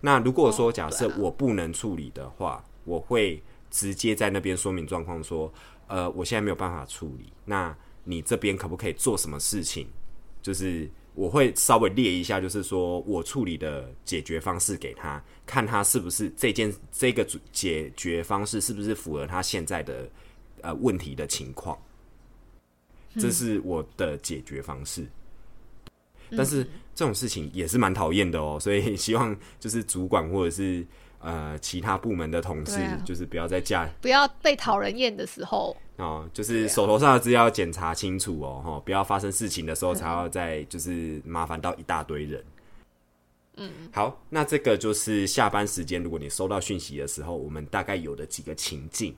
[0.00, 5.52] 那如果说假设我不能处理的话，我会直接在那边说明状况，说，
[5.88, 9.88] 呃，我现在没有办法处理，那你这边可不可以做什么事情？
[10.42, 20.10] 就是我会稍微列一下，就是说我处理的解决方式给他，看他是不是这件这个主解决方式是不是符合他现在的
[20.62, 21.78] 呃问题的情况。
[23.16, 25.06] 这是我的解决方式。
[26.36, 26.64] 但是
[26.94, 30.86] 这种事情也是蛮讨厌的哦， 所以希望就是主管或者是
[31.20, 42.42] 呃其他部门的同事就是不要再架不要被讨人厌的时候，哦，就是手头上的资料检查清楚哦，哈，不要发生事情的时候才要再就是麻烦到一大堆人。
[43.56, 49.14] 嗯，好，那这个就是下班时间，如果你收到讯息的时候，我们大概有的几个情境。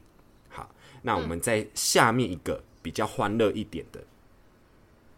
[0.48, 0.68] 好，
[1.00, 4.02] 那我们在下面一个比较欢乐一点的，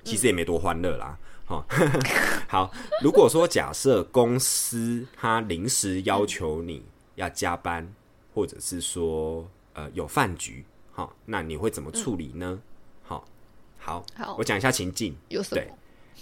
[0.03, 1.19] 其实也没多欢乐啦。
[1.47, 1.67] 好、
[2.49, 6.83] 好，如果说假设公司他临时要求你
[7.17, 7.87] 要加班，
[8.35, 12.59] 或者是说呃有饭局，好、那你会怎么处理呢？
[13.03, 13.25] 好、
[13.79, 15.15] 好，好我讲一下情境。
[15.29, 15.63] 对有什么？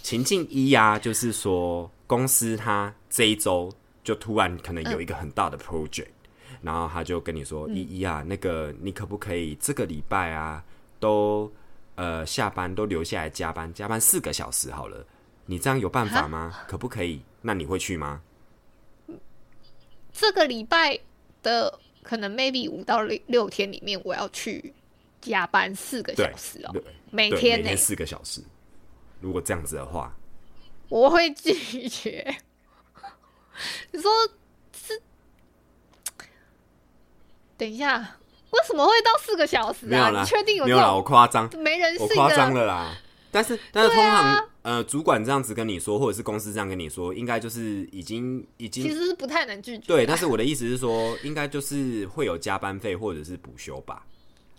[0.02, 3.70] 情境一呀、就是说公司他这一周
[4.02, 6.08] 就突然可能有一个很大的 project，、
[6.61, 10.64] 然后他就跟你说：“依依啊，那个你可不可以这个礼拜啊
[10.98, 11.48] 都
[11.94, 15.07] 呃下班都留下来加班，加班四个小时好了，
[15.46, 16.64] 你这样有办法吗？
[16.66, 17.22] 可不可以？
[17.40, 18.22] 那你会去吗？
[20.12, 20.98] 这个礼拜
[21.42, 24.72] 的可能 maybe 五到六六天里面，我要去
[25.20, 26.74] 加班四个小时哦
[27.11, 28.42] 每天呢、每天四个小时。
[29.20, 30.14] 如果这样子的话，
[30.88, 32.37] 我会拒绝。
[33.92, 34.11] 你说
[34.74, 35.00] 是？
[37.57, 38.16] 等一下，
[38.52, 39.88] 为什么会到四个小时啊？
[39.88, 41.50] 没有啦，你确定有这没有啦，我种夸张。
[41.58, 42.60] 没人性我夸张的？
[42.60, 42.96] 了啦。
[43.30, 49.86] 但是，但是通常、呃，主管这样子跟你说，或者是公司这样跟你说，应该就是已经已经其实是不太能拒绝。
[49.86, 50.04] 对。
[50.04, 54.04] 但是我的意思是说，应该就是会有加班费或者是补休吧。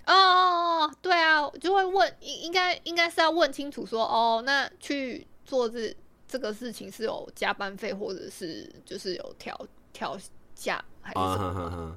[0.07, 5.95] 哦，对啊，就会问，应应该应该是要问清楚说，哦，那去做这
[6.27, 9.55] 这个事情是有加班费，或者是就是有调
[9.93, 10.17] 调
[10.55, 11.95] 价还是啊什么？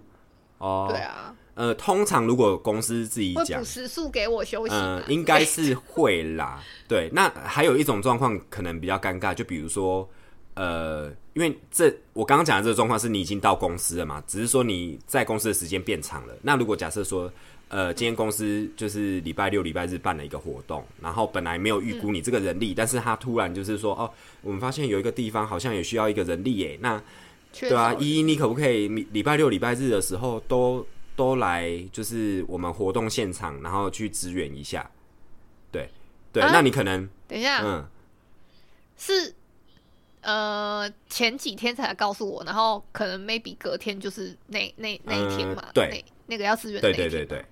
[0.59, 6.63] 哦，对，啊，呃，通常如果公司自己讲会补，时数给我休息呃，应该是会啦。
[6.87, 10.07] 对，那还有一种状况可能比较尴尬，就比如说，
[10.53, 16.35] 呃，因为这我刚刚讲的这个状况是你已经到公司了嘛，只是说你在公司的时间变长了。
[16.43, 17.33] 那如果假设说，
[17.69, 24.11] 呃，今天公司就是礼拜六、礼拜日办了一个活动，然后本来没有预估你这个人力，但是他突然就是说，哦，
[24.43, 27.03] 我们发现有一个地方好像也需要一个人力耶，那
[27.59, 34.89] 对啊，少依依，你可不可以礼礼拜六、礼拜日的时候都都来，就是我们活动现场，然后去支援一下？
[35.73, 35.89] 对
[36.33, 36.51] 对，啊？
[36.53, 37.85] 那你可能等一下，嗯，
[38.97, 39.35] 是
[40.21, 45.89] 呃前几天才告诉我，然后可能 maybe 隔天就是那那那一天嘛，呃对。
[45.89, 47.45] 那那个要支援的对那一天对对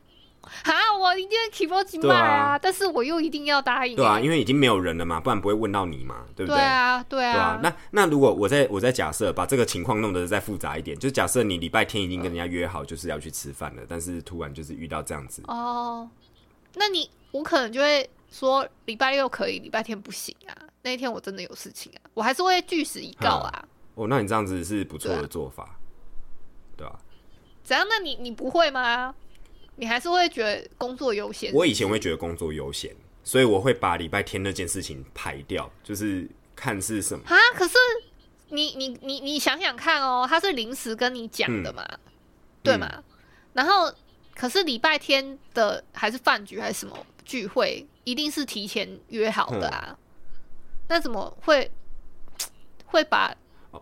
[0.65, 6.57] 对哈，我一定会 keep 住啊啊，但是我又一定要答应欸，对啊，因为已经没有人了嘛，不然不会问到你嘛，对不对？
[6.57, 16.09] 对啊，对对啊啊，，那那如果我在我在假设把这个情况弄得再复杂一点，就假设你礼拜天已经跟人家约好就是要去吃饭了，但是突然就是遇到这样子，哦，
[16.75, 23.65] 那你我可能就会说礼拜六可以，礼拜天不行啊，那一天我真的有事情啊，我还是会据实以告啊。
[23.95, 25.77] 哦，那你这样子是不错的做法，
[26.77, 26.99] 对吧、
[27.63, 27.87] 怎样？
[27.89, 29.15] 那你你不会吗？
[29.77, 31.53] 你还是会觉得工作优先？
[31.53, 37.25] 我以前会觉得工作优先，所以我会把礼拜天那件事情排掉，就是看是什么。
[37.27, 37.77] 啊，可是
[38.49, 41.87] 你你你你想想看哦，他是临时跟你讲的嘛，
[42.63, 43.03] 对吗？
[43.53, 43.93] 然后
[44.35, 49.97] 可是礼拜天的还是饭局还是什么聚会，一定是提前约好的啊。
[50.89, 51.71] 那怎么会
[52.85, 53.35] 会把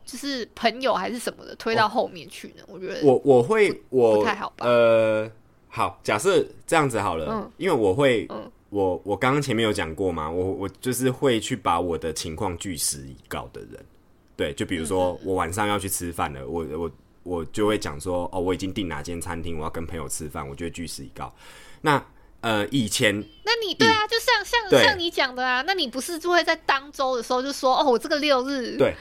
[0.07, 2.63] 就是朋友还是什么的推到后面去呢？
[2.67, 5.31] 我觉得我我会我不太好吧呃，
[5.75, 7.51] 好，假设这样子好了，嗯。
[7.57, 8.51] 因为我会，嗯。
[8.69, 13.85] 我我刚刚前面有讲过嘛，我我就是会去把我的情况据实以告的人，
[14.37, 14.87] 对，就比如嗯。
[14.87, 16.91] 说我晚上要去吃饭了，我我
[17.23, 21.33] 我就会讲说，哦，我已经订哪间餐厅，我要跟朋友吃饭，我就会据实以告。
[21.81, 22.03] 那
[22.43, 28.95] 呃，以前那你对啊，就像像像你讲的啊，那你不是就会在当周的时候就说哦，我这个六日对，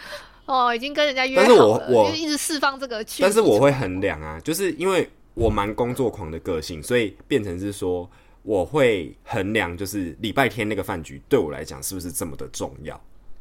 [0.46, 3.04] 哦已经跟人家约但好了，是我我就一直释放这个。
[3.20, 8.10] 但是我会衡量啊，就是因为我蛮工作狂的个性，所以变成是说
[8.44, 13.00] 我会衡量，就是礼拜天那个饭局对我来讲是不是这么的重要？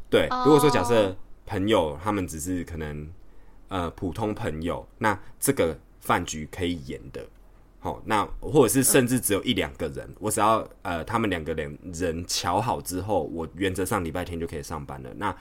[0.09, 3.09] 对，哦如果说假设朋友他们只是可能
[3.69, 7.27] 呃普通朋友，那这个饭局可以演的。
[7.83, 15.11] 好，那或者是甚至只有一两个人，我只要呃他们两个人人瞧好之后，我原则上礼拜天就可以上班了。
[15.17, 15.35] 那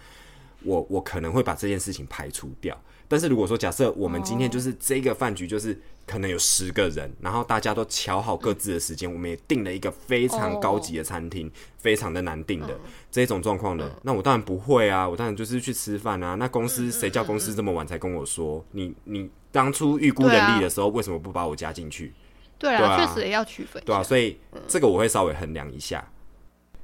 [0.63, 2.81] 我我可能会把这件事情排除掉。
[3.09, 12.79] 但是如果说假设我们今天就是这个饭局，就是可能有十个人，然后大家都瞧好各自的时间，我们也订了一个非常高级的餐厅，非常的难订的
[13.11, 16.35] 这种状况呢，那我当然不会啊，我当然就是去吃饭啊。
[16.35, 18.63] 那公司谁叫公司这么晚才跟我说？
[18.71, 22.13] 你你当初预估对啊人力的时候，为什么不把我加进去？
[22.59, 23.81] 对啊，确实也要区分。
[23.83, 26.07] 对啊，所以这个我会稍微衡量一下。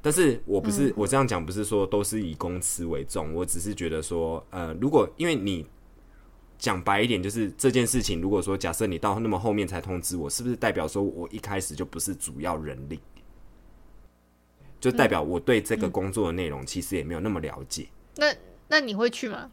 [0.02, 5.66] 但是我不嗯是、我这样讲，不是说都是以公司为重，我只是觉得说，呃，如果因为你
[6.58, 13.00] 讲白一点，就是这件事情，如果说假设你到那么后面才通知我，是不是代表说我一开始就不是主要人力？
[14.80, 17.88] 就代表我对这个工作的内容其实也没有那么了解。
[18.16, 18.34] 那
[18.68, 19.50] 那你会去吗？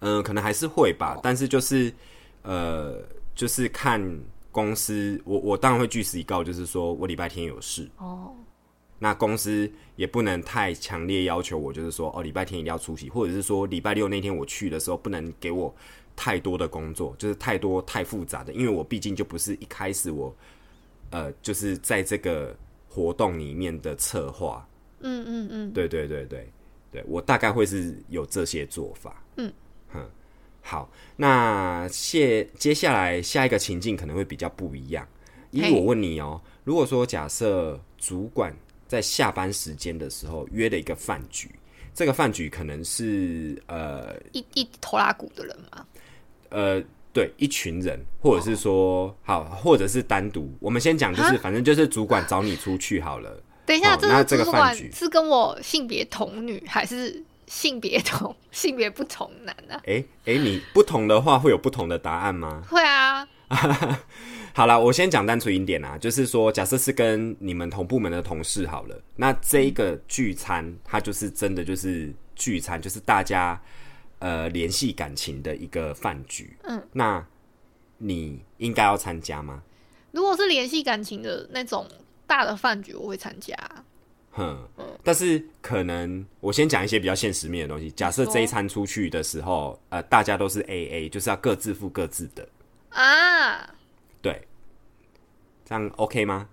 [0.00, 1.92] 嗯、可能还是会吧，但是就是
[2.42, 3.02] 呃，
[3.34, 4.00] 就是看
[4.50, 8.34] 公司，我我当然会据实以告，就是说我礼拜天有事，哦，
[9.00, 15.74] 那公司也不能太强烈要求我，就是说哦，礼拜天一定要出席，或者是说礼拜六那天我去的时候不能给我
[16.14, 20.36] 太多的工作，就是太多太复杂的，因为我毕竟就不是一开始我
[21.10, 22.54] 呃，就是在这个
[22.88, 24.68] 活动里面的策划，
[25.00, 26.46] 嗯嗯嗯，对对对对
[26.92, 29.24] 对，我大概会是有这些做法。
[29.36, 29.50] 嗯，
[29.88, 30.06] 哼，
[30.60, 35.08] 好，那接接下来下一个情境可能会比较不一样。
[35.52, 38.54] 因为我问你哦，如果说假设主管
[38.90, 41.48] 在下班时间的时候约了一个饭局，
[41.94, 45.86] 这个饭局可能是呃一一头拉骨的人嘛。
[46.48, 50.52] 呃，对，一群人，或者是说好，或者是单独。
[50.58, 53.40] 我们先讲，就是反正就是主管找你出去好了。
[53.64, 59.80] 等一下，那这个个主管饭局是跟我性别同女还是性别同性别不同男啊？
[59.86, 62.64] 哎哎，你不同的话会有不同的答案吗？
[62.68, 63.28] 会啊，
[64.60, 73.58] 好啦，我先讲单纯一点啊，就是说，假设是跟你们同部门的同事好了，那这一个聚餐，它就是真的就是聚餐，就是大家
[74.18, 76.54] 呃联系感情的一个饭局。
[76.64, 77.26] 嗯，那
[77.96, 79.62] 你应该要参加吗？
[80.10, 81.88] 如果是联系感情的那种
[82.26, 83.56] 大的饭局，我会参加。
[84.32, 84.68] 哼，
[85.02, 87.90] 但是可能我先讲一些比较现实面的东西。
[87.92, 92.46] 假设说这一餐出去的时候，呃，大家都是 A A，就是要各自付各自的，
[92.90, 93.79] 啊，对，
[95.70, 96.48] 这样 OK 吗？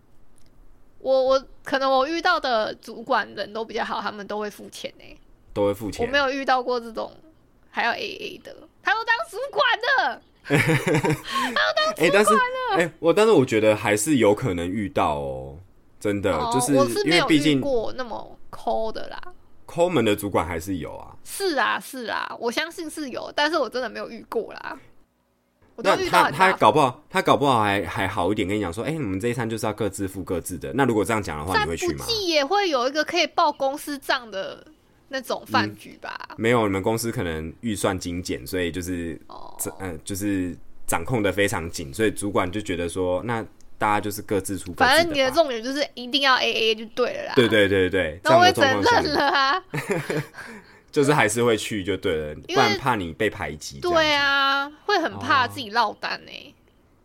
[1.00, 5.20] 我我可能我遇到的主管人都比较好，他们都会付钱呢、
[5.54, 6.06] 都会付钱？
[6.06, 7.12] 我没有遇到过这种
[7.72, 10.22] 还要 A A 的，他都当主管的。
[11.98, 12.32] 哎、但是
[12.76, 15.58] 哎、我但是我觉得还是有可能遇到哦，
[16.00, 19.20] 真的，哦就是我是没有遇因为毕竟过那么抠的啦。
[19.66, 21.16] 抠门的主管还是有啊。
[21.24, 24.80] 是啊，是啊，我相信是有，但是我真的没有遇过啦。
[25.78, 30.74] 我都那他他搞不好，他搞不好还还好一点，跟你讲说，哎、你们这一餐就是要各自付各自的。
[30.74, 32.04] 那如果这样讲的话，你会去吗？
[32.04, 34.66] 计也会有一个可以报公司账的
[35.10, 36.30] 那种饭局吧？
[36.36, 39.22] 没有，你们公司可能预算精简，所以就是
[39.80, 43.46] 嗯、就是掌控的非常紧，所以主管就觉得说，那
[43.78, 44.90] 大家就是各自出各自。
[44.90, 47.34] 反正你的重点就是一定要 A A 就对了啦。
[47.36, 49.63] 对对对对，这那我也只能状况下，认了啊。
[50.90, 53.80] 就是还是会去就对了，不然怕你被排挤。
[53.80, 56.56] 对啊，会很怕哦自己落单呢、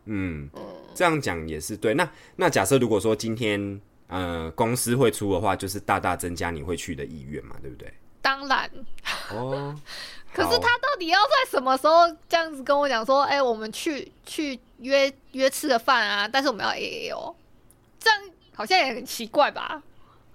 [0.05, 0.49] 嗯，
[0.93, 1.93] 这样讲也是对。
[1.93, 7.91] 那那假设如果说今天呃公司会出的话，就是大大增加你会去的意愿嘛，对不对？
[8.21, 8.69] 当然，
[9.31, 9.75] 哦，
[10.33, 16.27] 可是他到底要在什么时候这样子跟我讲说，哎、我们去去约约吃个饭啊？
[16.27, 17.35] 但是我们要 A A 哦，
[17.99, 18.19] 这样
[18.55, 19.81] 好像也很奇怪吧？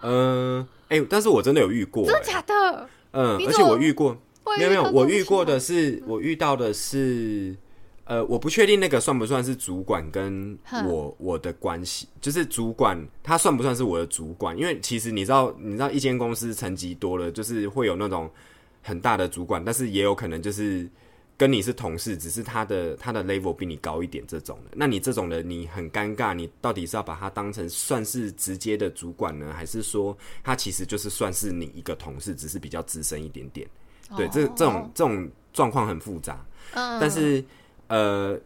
[0.02, 2.88] 嗯，哎、但是我真的有遇过、真的哎假的？
[3.12, 4.18] 嗯，而且我遇过，会
[4.56, 7.56] 没有没有，我遇过的是，我遇到的是，
[8.04, 14.56] 呃，我不确定那个算不算是主管跟我我的关系，就是主管他算不算是我的主管？
[14.56, 18.30] 因为其实你知道，你知道一间公司层级多了，就是会有那种
[18.82, 20.88] 很大的主管，但是也有可能就是
[21.36, 24.70] 跟你是同事，只是他的他的 level 比你高一点这种的。
[24.74, 33.68] 那你这种的你很尴尬，你到底是要把他当成算是直接的主管呢，还是说他其实就是算是你一个同事，只是比较资深一点点？
[34.16, 36.44] 对，这这种这种状况很复杂。
[36.74, 37.44] 嗯，但是
[37.88, 38.38] 呃，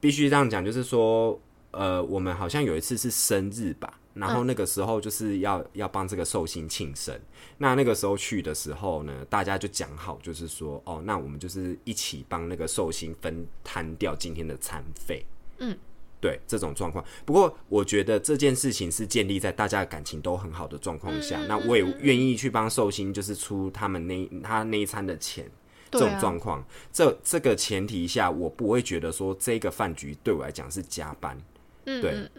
[0.00, 1.38] 必须这样讲，就是说，
[1.70, 7.18] 呃，我们好像有一次是生日吧，然后那个时候就是要要帮这个寿星庆生。
[7.58, 15.24] 那那个时候去的时候呢，大家就讲好，就是说，哦，那我们就是一起帮那个寿星分摊掉今天的餐费。
[15.58, 15.76] 嗯，
[16.24, 17.04] 对，这种状况。
[17.26, 25.44] 不过我觉得这件事情是建立在大家的感情都很好的状况下，那我也愿意去帮寿星，就是出他们那他那一餐的钱。
[25.90, 31.38] 这种状况，这这个前提下，我不会觉得说这个饭局对我来讲是加班，
[31.84, 32.30] 嗯对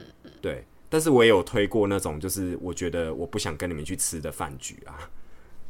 [0.42, 0.66] 对。
[0.90, 5.10] 但是我也有推过那种，就是我觉得我不想跟你们去吃的饭局啊，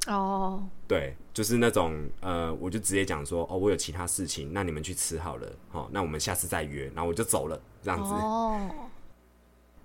[0.07, 8.11] 哦，对，就是那种呃，我就直接讲说，哦，我有其他事情，那你们去吃好了，好，那我们下次再约，然后我就走了，这样子。
[8.11, 8.59] 哦，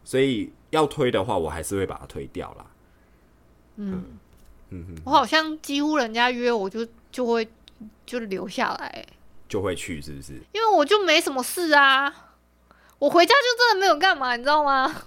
[0.02, 2.66] 所以要推的话，我还是会把它推掉啦。
[3.76, 4.04] 嗯
[4.70, 7.48] 嗯哼，我好像几乎人家约我就就会
[8.06, 9.06] 就留下来，
[9.48, 10.32] 就会去，是不是？
[10.52, 12.12] 因为我就没什么事啊，
[12.98, 15.02] 我回家就真的没有干嘛，你知道吗？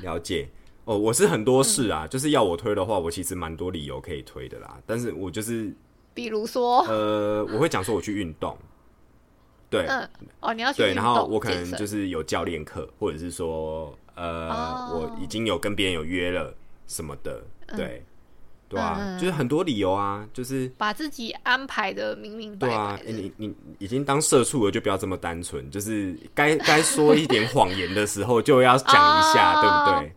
[0.00, 0.48] 了解
[0.84, 4.78] 哦，我是很多事嗯啊，就是要我推的话，我其实蛮多理由可以推的啦。
[4.86, 5.74] 但是我就是
[6.14, 8.56] 比如说，呃，我会讲说我去运动，
[9.68, 10.08] 对、嗯，
[10.40, 14.90] 哦，你要去对，然后我可能就是有教练课，或者是说呃，哦。
[14.94, 16.54] 我已经有跟别人有约了
[16.86, 17.42] 什么的，
[17.76, 18.04] 对，
[18.68, 20.70] 对啊，就是很多理由啊，就是。
[20.78, 29.60] 把自己安排的明明白白对啊你你已经当社畜了，就不要这么单纯，就是该 该说一点谎言的时候就要讲一下，哦。
[29.60, 30.16] 对不对？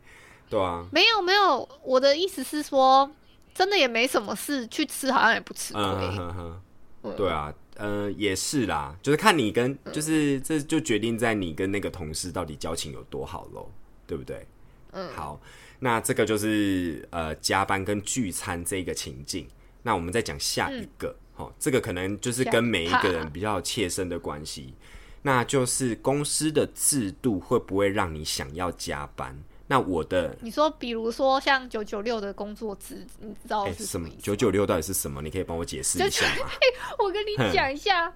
[0.49, 3.09] 对啊，没有没有，我的意思是说，
[3.53, 7.13] 真的也没什么事，去吃好像也不吃亏。
[7.15, 13.71] 对啊，呃，也是啦，就是看你跟，就是这就决定在你跟那个同事到底交情有多好喽，
[14.05, 14.45] 对不对？
[14.91, 15.39] 嗯，好，
[15.79, 19.47] 那这个就是呃加班跟聚餐这个情境。
[19.81, 24.73] 那我们再讲下一个，哦，这个可能就是跟每一个人比较切身的关系，
[25.21, 29.41] 那就是公司的制度会不会让你想要加班？
[29.71, 34.09] 那我的你说，比如说像九九六的工作制，你知道是、什么？
[34.19, 35.21] 九九六到底是什么？
[35.21, 36.49] 你可以帮我解释一下吗？
[36.97, 38.11] 我跟你讲一下，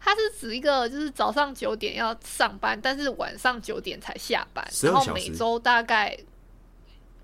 [0.00, 6.18] 它是指一个就是早上九点要上班，但是晚上九点才下班，然后每周大概，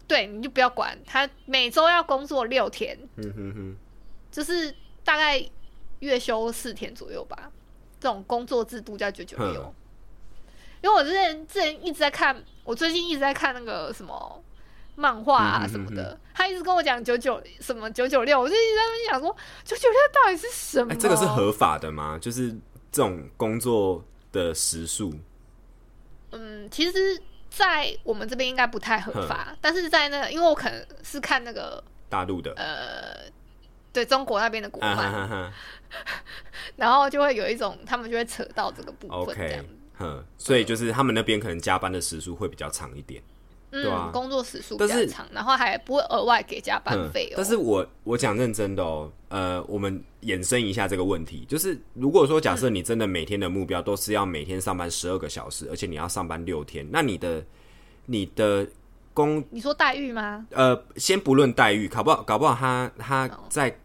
[0.07, 3.77] 对，你就不要管他，每周要工作六天，嗯哼哼，
[4.31, 5.43] 就是大概
[6.01, 7.51] 月休四天左右吧。
[7.99, 9.75] 这种工作制度叫九九六哼。
[10.85, 14.45] 因为我之前之前一直在看，我最近一直在看那个什么
[14.97, 20.93] 漫画啊嗯嗯嗯什么的，他一直跟我讲九九什么九九六，我就一直在那边想说九九六到底是什么？
[20.93, 22.19] 哎、这个是合法的吗？
[22.21, 22.53] 就是
[22.93, 25.11] 这种工作的时数，
[26.33, 27.19] 嗯，其实，
[27.49, 33.33] 在我们这边应该不太合法，但是在那个，因为我可能是看那个大陆的，呃，
[33.91, 35.53] 对中国那边的国啊漫，哈哈哈。
[36.77, 43.23] 然后就会有一种他们就会扯到这个部分这样，OK，哼，所以就是他们那边可能加班的时数会比较长一点，
[43.71, 44.07] 对啊。
[44.09, 47.35] 嗯，工作时数比较长，然后还不会额外给加班嗯费哦。
[47.37, 57.45] 但是我我讲认真的哦，呃，我们衍生一下这个问题，就是如果说假设你真的每天的目标都是要每天上班十二个小时，而且你要上班六天，那你的
[58.07, 58.67] 你的
[59.13, 60.45] 工你说待遇吗？
[60.51, 63.45] 呃，先不论待遇，搞不好搞不好他他哦。
[63.49, 63.79] 在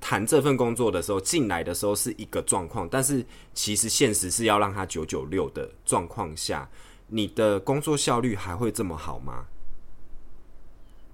[0.00, 3.24] 谈这份工作的时候进来的时候是一个状况，但是
[3.54, 6.68] 其实现实是要让他九九六的状况下，
[7.08, 9.46] 你的工作效率还会这么好吗？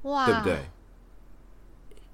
[0.02, 0.58] 哇，对不对？？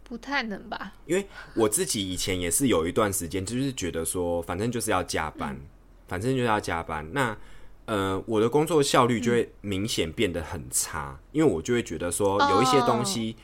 [0.05, 0.95] 不太能吧？
[1.05, 5.59] 因为我自己以前也是有一段时间，就是觉得说，反正就是要加班，
[6.07, 7.07] 反正就是要加班。
[7.13, 7.37] 那
[7.85, 13.37] 呃，我的工作效率就会明显变得很差，因为我就会觉得说，有一些东西，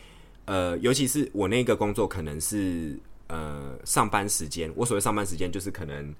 [0.46, 2.98] 呃，尤其是我那个工作可能是
[3.28, 6.14] 呃上班时间，我所谓上班时间就是可能。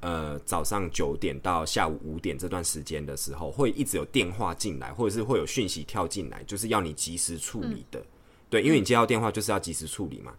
[0.00, 8.00] 呃，早上九点到下午五点这段时间的时候，会一直有电话进来，或者是会有讯息跳进来，就是要你及时处理的。
[8.48, 10.32] 对，因为你接到电话就是要及时处理嘛。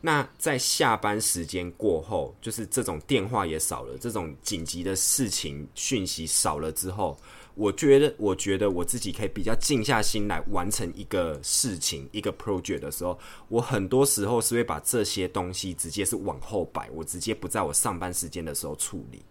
[0.00, 7.16] 那在下班时间过后，就是这种电话也少了，这种紧急的事情讯息少了之后，
[7.54, 19.22] 我觉得，我觉得我自己可以比较静下心来完成一个事情、一个 project 的时候，我很多时候是会把这些东西直接是往后摆，我直接不在我上班时间的时候处理。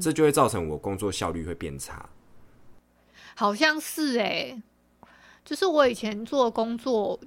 [0.00, 2.08] 这就会造成我工作效率会变差。
[3.36, 4.60] 好像是哎、
[5.44, 7.18] 就是我以前做工作，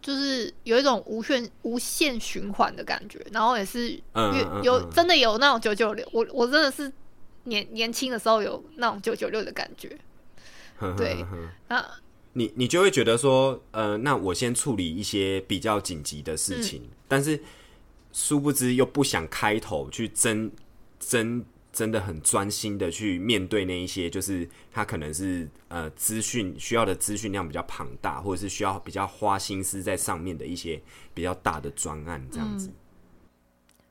[0.00, 6.90] 就是有一种无限无限循环的感觉，然后也是越嗯嗯有嗯真的有那种九九六，我我真的是
[7.44, 9.98] 年年轻的时候有那种九九六的感觉，
[10.96, 11.24] 对
[11.68, 11.84] 那
[12.34, 17.42] 你你就会觉得说，呃，那我先处理一些比较紧急的事情，但是
[18.12, 20.50] 殊不知又不想开头去真
[21.00, 30.80] 真真的很专心的去面对那一些，就是他可能是呃资讯需要的资讯量比较庞大，或者是需要比较花心思在上面的一些
[31.14, 32.70] 比较大的专案这样子。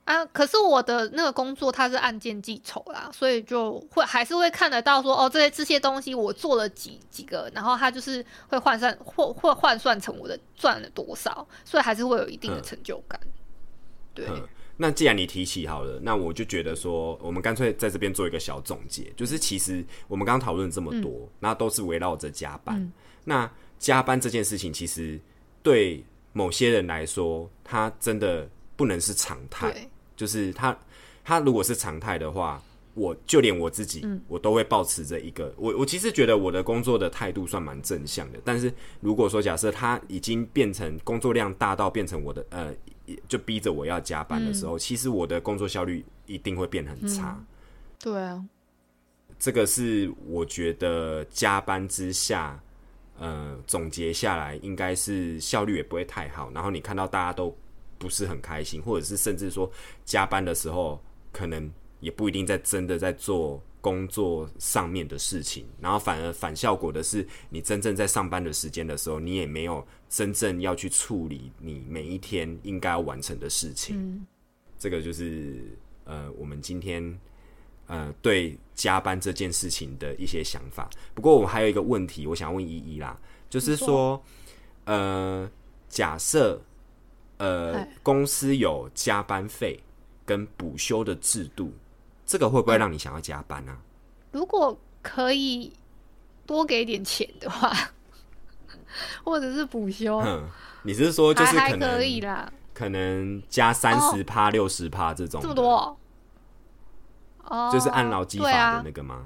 [0.10, 13.20] 啊，可是我的那个工作它是按件计酬啦，所以就会还是会看得到说，哦，这些这些东西我做了几几个，然后它就是会换算或会换算成我的赚了多少，所以还是会有一定的嗯成就感。
[14.16, 14.42] 对，嗯，
[14.78, 22.92] 那既然你提起好了，那我就觉得说，我们干脆在这边做一个小总结，就是其实我们刚刚讨论这么多，那都是围绕着加班。
[23.26, 23.48] 那
[23.78, 25.20] 加班这件事情，其实
[25.62, 26.04] 对
[26.34, 29.88] 某些人来说，它真的不能是常态。
[30.20, 30.78] 对，就是他
[31.24, 32.62] 他如果是常态的话，
[32.96, 38.40] 我就连我自己，我都会保持着一个我我其实觉得我的工作的态度算蛮正向的。
[38.44, 42.74] 但是如果说假设他已经变成工作量大到变成我的呃，
[43.28, 47.42] 就逼着我要加班的时候，其实我的工作效率一定会变很差。
[48.00, 48.44] 对啊，
[49.38, 52.62] 这个是我觉得加班之下，
[53.20, 56.52] 呃，总结下来应该是效率也不会太好。
[56.54, 57.56] 然后你看到大家都
[58.00, 59.72] 不是很开心，或者是甚至说
[60.04, 61.00] 加班的时候，
[61.32, 74.26] 可能也不一定在真的在做工作上面的事情，然后反而反效果的是，你真正在上班的时间的时候，你也没有真正要去处理你每一天应该要完成的事情。
[74.80, 77.20] 这个就是呃，我们今天。
[77.92, 80.88] 呃，对加班这件事情的一些想法。
[81.16, 83.20] 不过我还有一个问题，我想问依依啦，
[83.50, 84.24] 就是说，
[84.86, 85.50] 呃，
[85.88, 86.62] 假设
[87.40, 89.80] 呃公司有加班费
[90.26, 91.74] 跟补休的制度，
[92.26, 93.76] 这个会不会让你想要加班啊？
[94.32, 95.74] 如果可以
[96.46, 97.74] 多给点钱的话，
[99.24, 100.44] 或者是补休，嗯，
[100.84, 105.98] 你是说就是可能可以啦，可能加三十趴、六十趴这种这么多哦，
[107.46, 109.26] 哦就是按劳基对法的啊那个吗？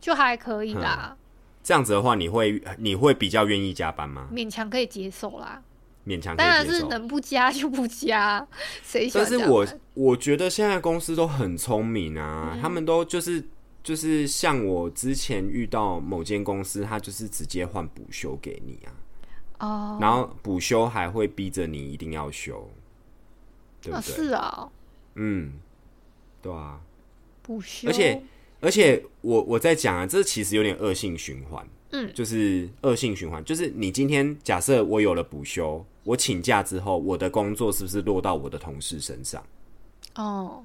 [0.00, 1.16] 就还可以啦，
[1.62, 4.28] 这样子的话，你会你会比较愿意加班吗？
[4.30, 5.62] 勉强可以接受啦。
[6.06, 6.66] 勉强可当然。
[6.66, 8.46] 是能不加就不加，
[8.82, 13.42] 谁喜但是我我觉得现在公司都很聪明啊，嗯他们都就是
[13.82, 18.90] 就是像我之前遇到某间公司，他就是直接换补休给你啊，
[19.66, 22.70] 哦，然后补休还会逼着你一定要休，
[23.82, 24.14] 对不啊对？
[24.14, 24.68] 是啊，
[25.14, 25.52] 嗯，
[26.42, 26.80] 对啊，
[27.42, 28.22] 补休，而且
[28.60, 39.42] 而且我我在讲啊，这其实有点恶性循环，嗯，就是恶性循环，就是你今天假设我有了补休，我请假之后，我的工作是不是落到我的同事身上？
[40.14, 40.62] 哦，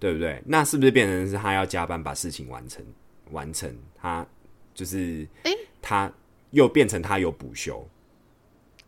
[0.00, 0.42] 对不对？
[0.44, 2.84] 那是不是变成是他要加班把事情完成？
[3.30, 4.26] 完成他
[4.74, 6.12] 就是，诶他
[6.50, 7.86] 又变成他有补休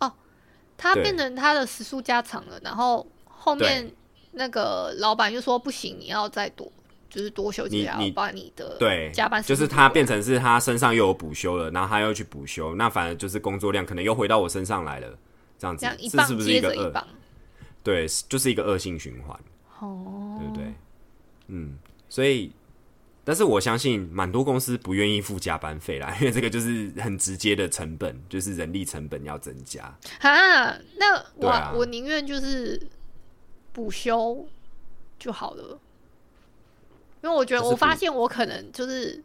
[0.01, 0.13] 哦，
[0.77, 3.91] 他变成他的时速加长了，然后后面
[4.33, 6.71] 那个老板就说不行，你要再多，
[7.09, 15.17] 就是多休息，要你你把你的对，加班时就是他变成是他身上又有补休了，然后他又去补休，那反而就是工作量可能又回到我身上来了，
[15.65, 16.75] 这样子这是不是棒接一个恶？
[16.75, 17.09] 着一棒，
[17.83, 19.39] 对，就是一个恶性循环，
[19.79, 20.75] 哦，对不对？
[21.47, 22.53] 嗯，所以。
[23.27, 29.83] 但是我相信蛮多公司不愿意付加班费啦，因为这个就是很直接的成本，就是人力成本要增加。
[30.21, 32.79] 啊，那我、啊我宁愿就是
[33.73, 34.47] 补休
[35.19, 35.81] 就好了，
[37.23, 39.25] 因为我觉得我发补现我可能就是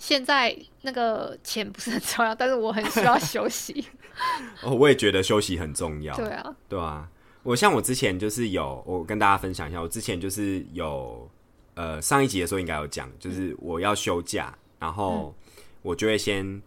[0.00, 3.86] 现在那个钱不是很重要，但是我很需要休息。
[4.64, 6.16] 哦，我也觉得休息很重要。
[6.16, 7.08] 对啊，对啊，
[7.42, 11.30] 我像我之前就是有，我跟大家分享一下，我之前就是有，
[11.74, 15.34] 呃，上一集的时候应该有讲，就是我要休假，然后
[15.82, 16.60] 我就会先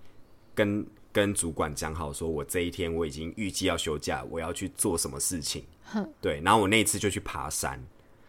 [0.56, 5.66] 跟跟主管讲好，说我这一天我已经预计要休假，我要去做什么事情。
[6.22, 7.80] 对，然后我那一次就去爬山，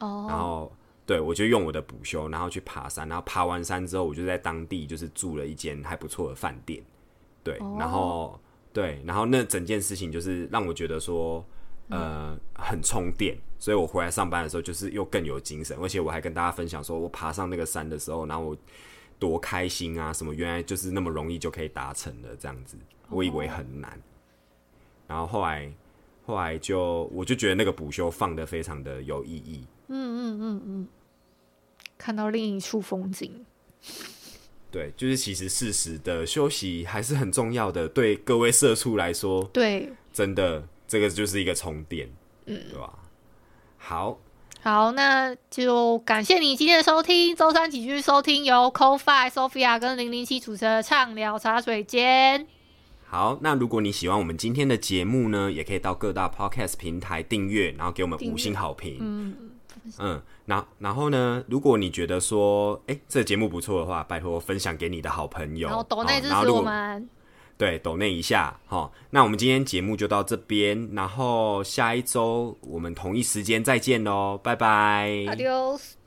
[0.01, 0.71] 哦，然后
[1.07, 6.83] 对我就用我的补休，然后去爬山，然后爬完山之后，我就在当地就是住了一间还不错的饭店，
[7.43, 8.41] 对，然后
[8.73, 11.45] 对，然后那整件事情就是让我觉得说，
[11.91, 18.57] 呃，很充电，所以我回来上班的时候就是又更有精神，而且我还跟大家分享说我爬上那个山的时候，然后我
[19.19, 22.79] 多开心啊，什么原来就是那么容易就可以达成的这样子，
[23.11, 24.01] 我以为很难，
[25.07, 25.71] 然后后来
[26.25, 29.67] 后来就我就觉得那个补休放的非常的有意义。
[31.97, 33.45] 看到另一处风景，
[34.71, 42.09] 对，就是其实适时的休息还是很重要的，对各位社畜来说，对，真的这个就是一个充电，
[42.47, 42.99] 嗯，对吧？
[43.79, 44.19] 好，
[44.61, 52.47] 好，那就感谢你今天的收听，周三继续收听由 CoFi Sophia 跟零零七主持的畅聊茶水间。
[53.07, 58.97] 好，那如果你喜欢我们今天的节目呢，也可以到各大 Podcast 平台订阅，然后给我们五星好评。
[59.01, 59.37] 嗯，
[59.99, 67.09] 嗯，然然后呢，如果你觉得说，哎、这个节目不错的话，拜托分享给你的好朋友，然后抖内支持我们，
[67.57, 68.91] 对，抖内一下哈。
[69.11, 75.09] 那我们今天节目就到这边，然后下一周我们同一时间再见喽，拜拜。
[75.29, 76.04] Adios。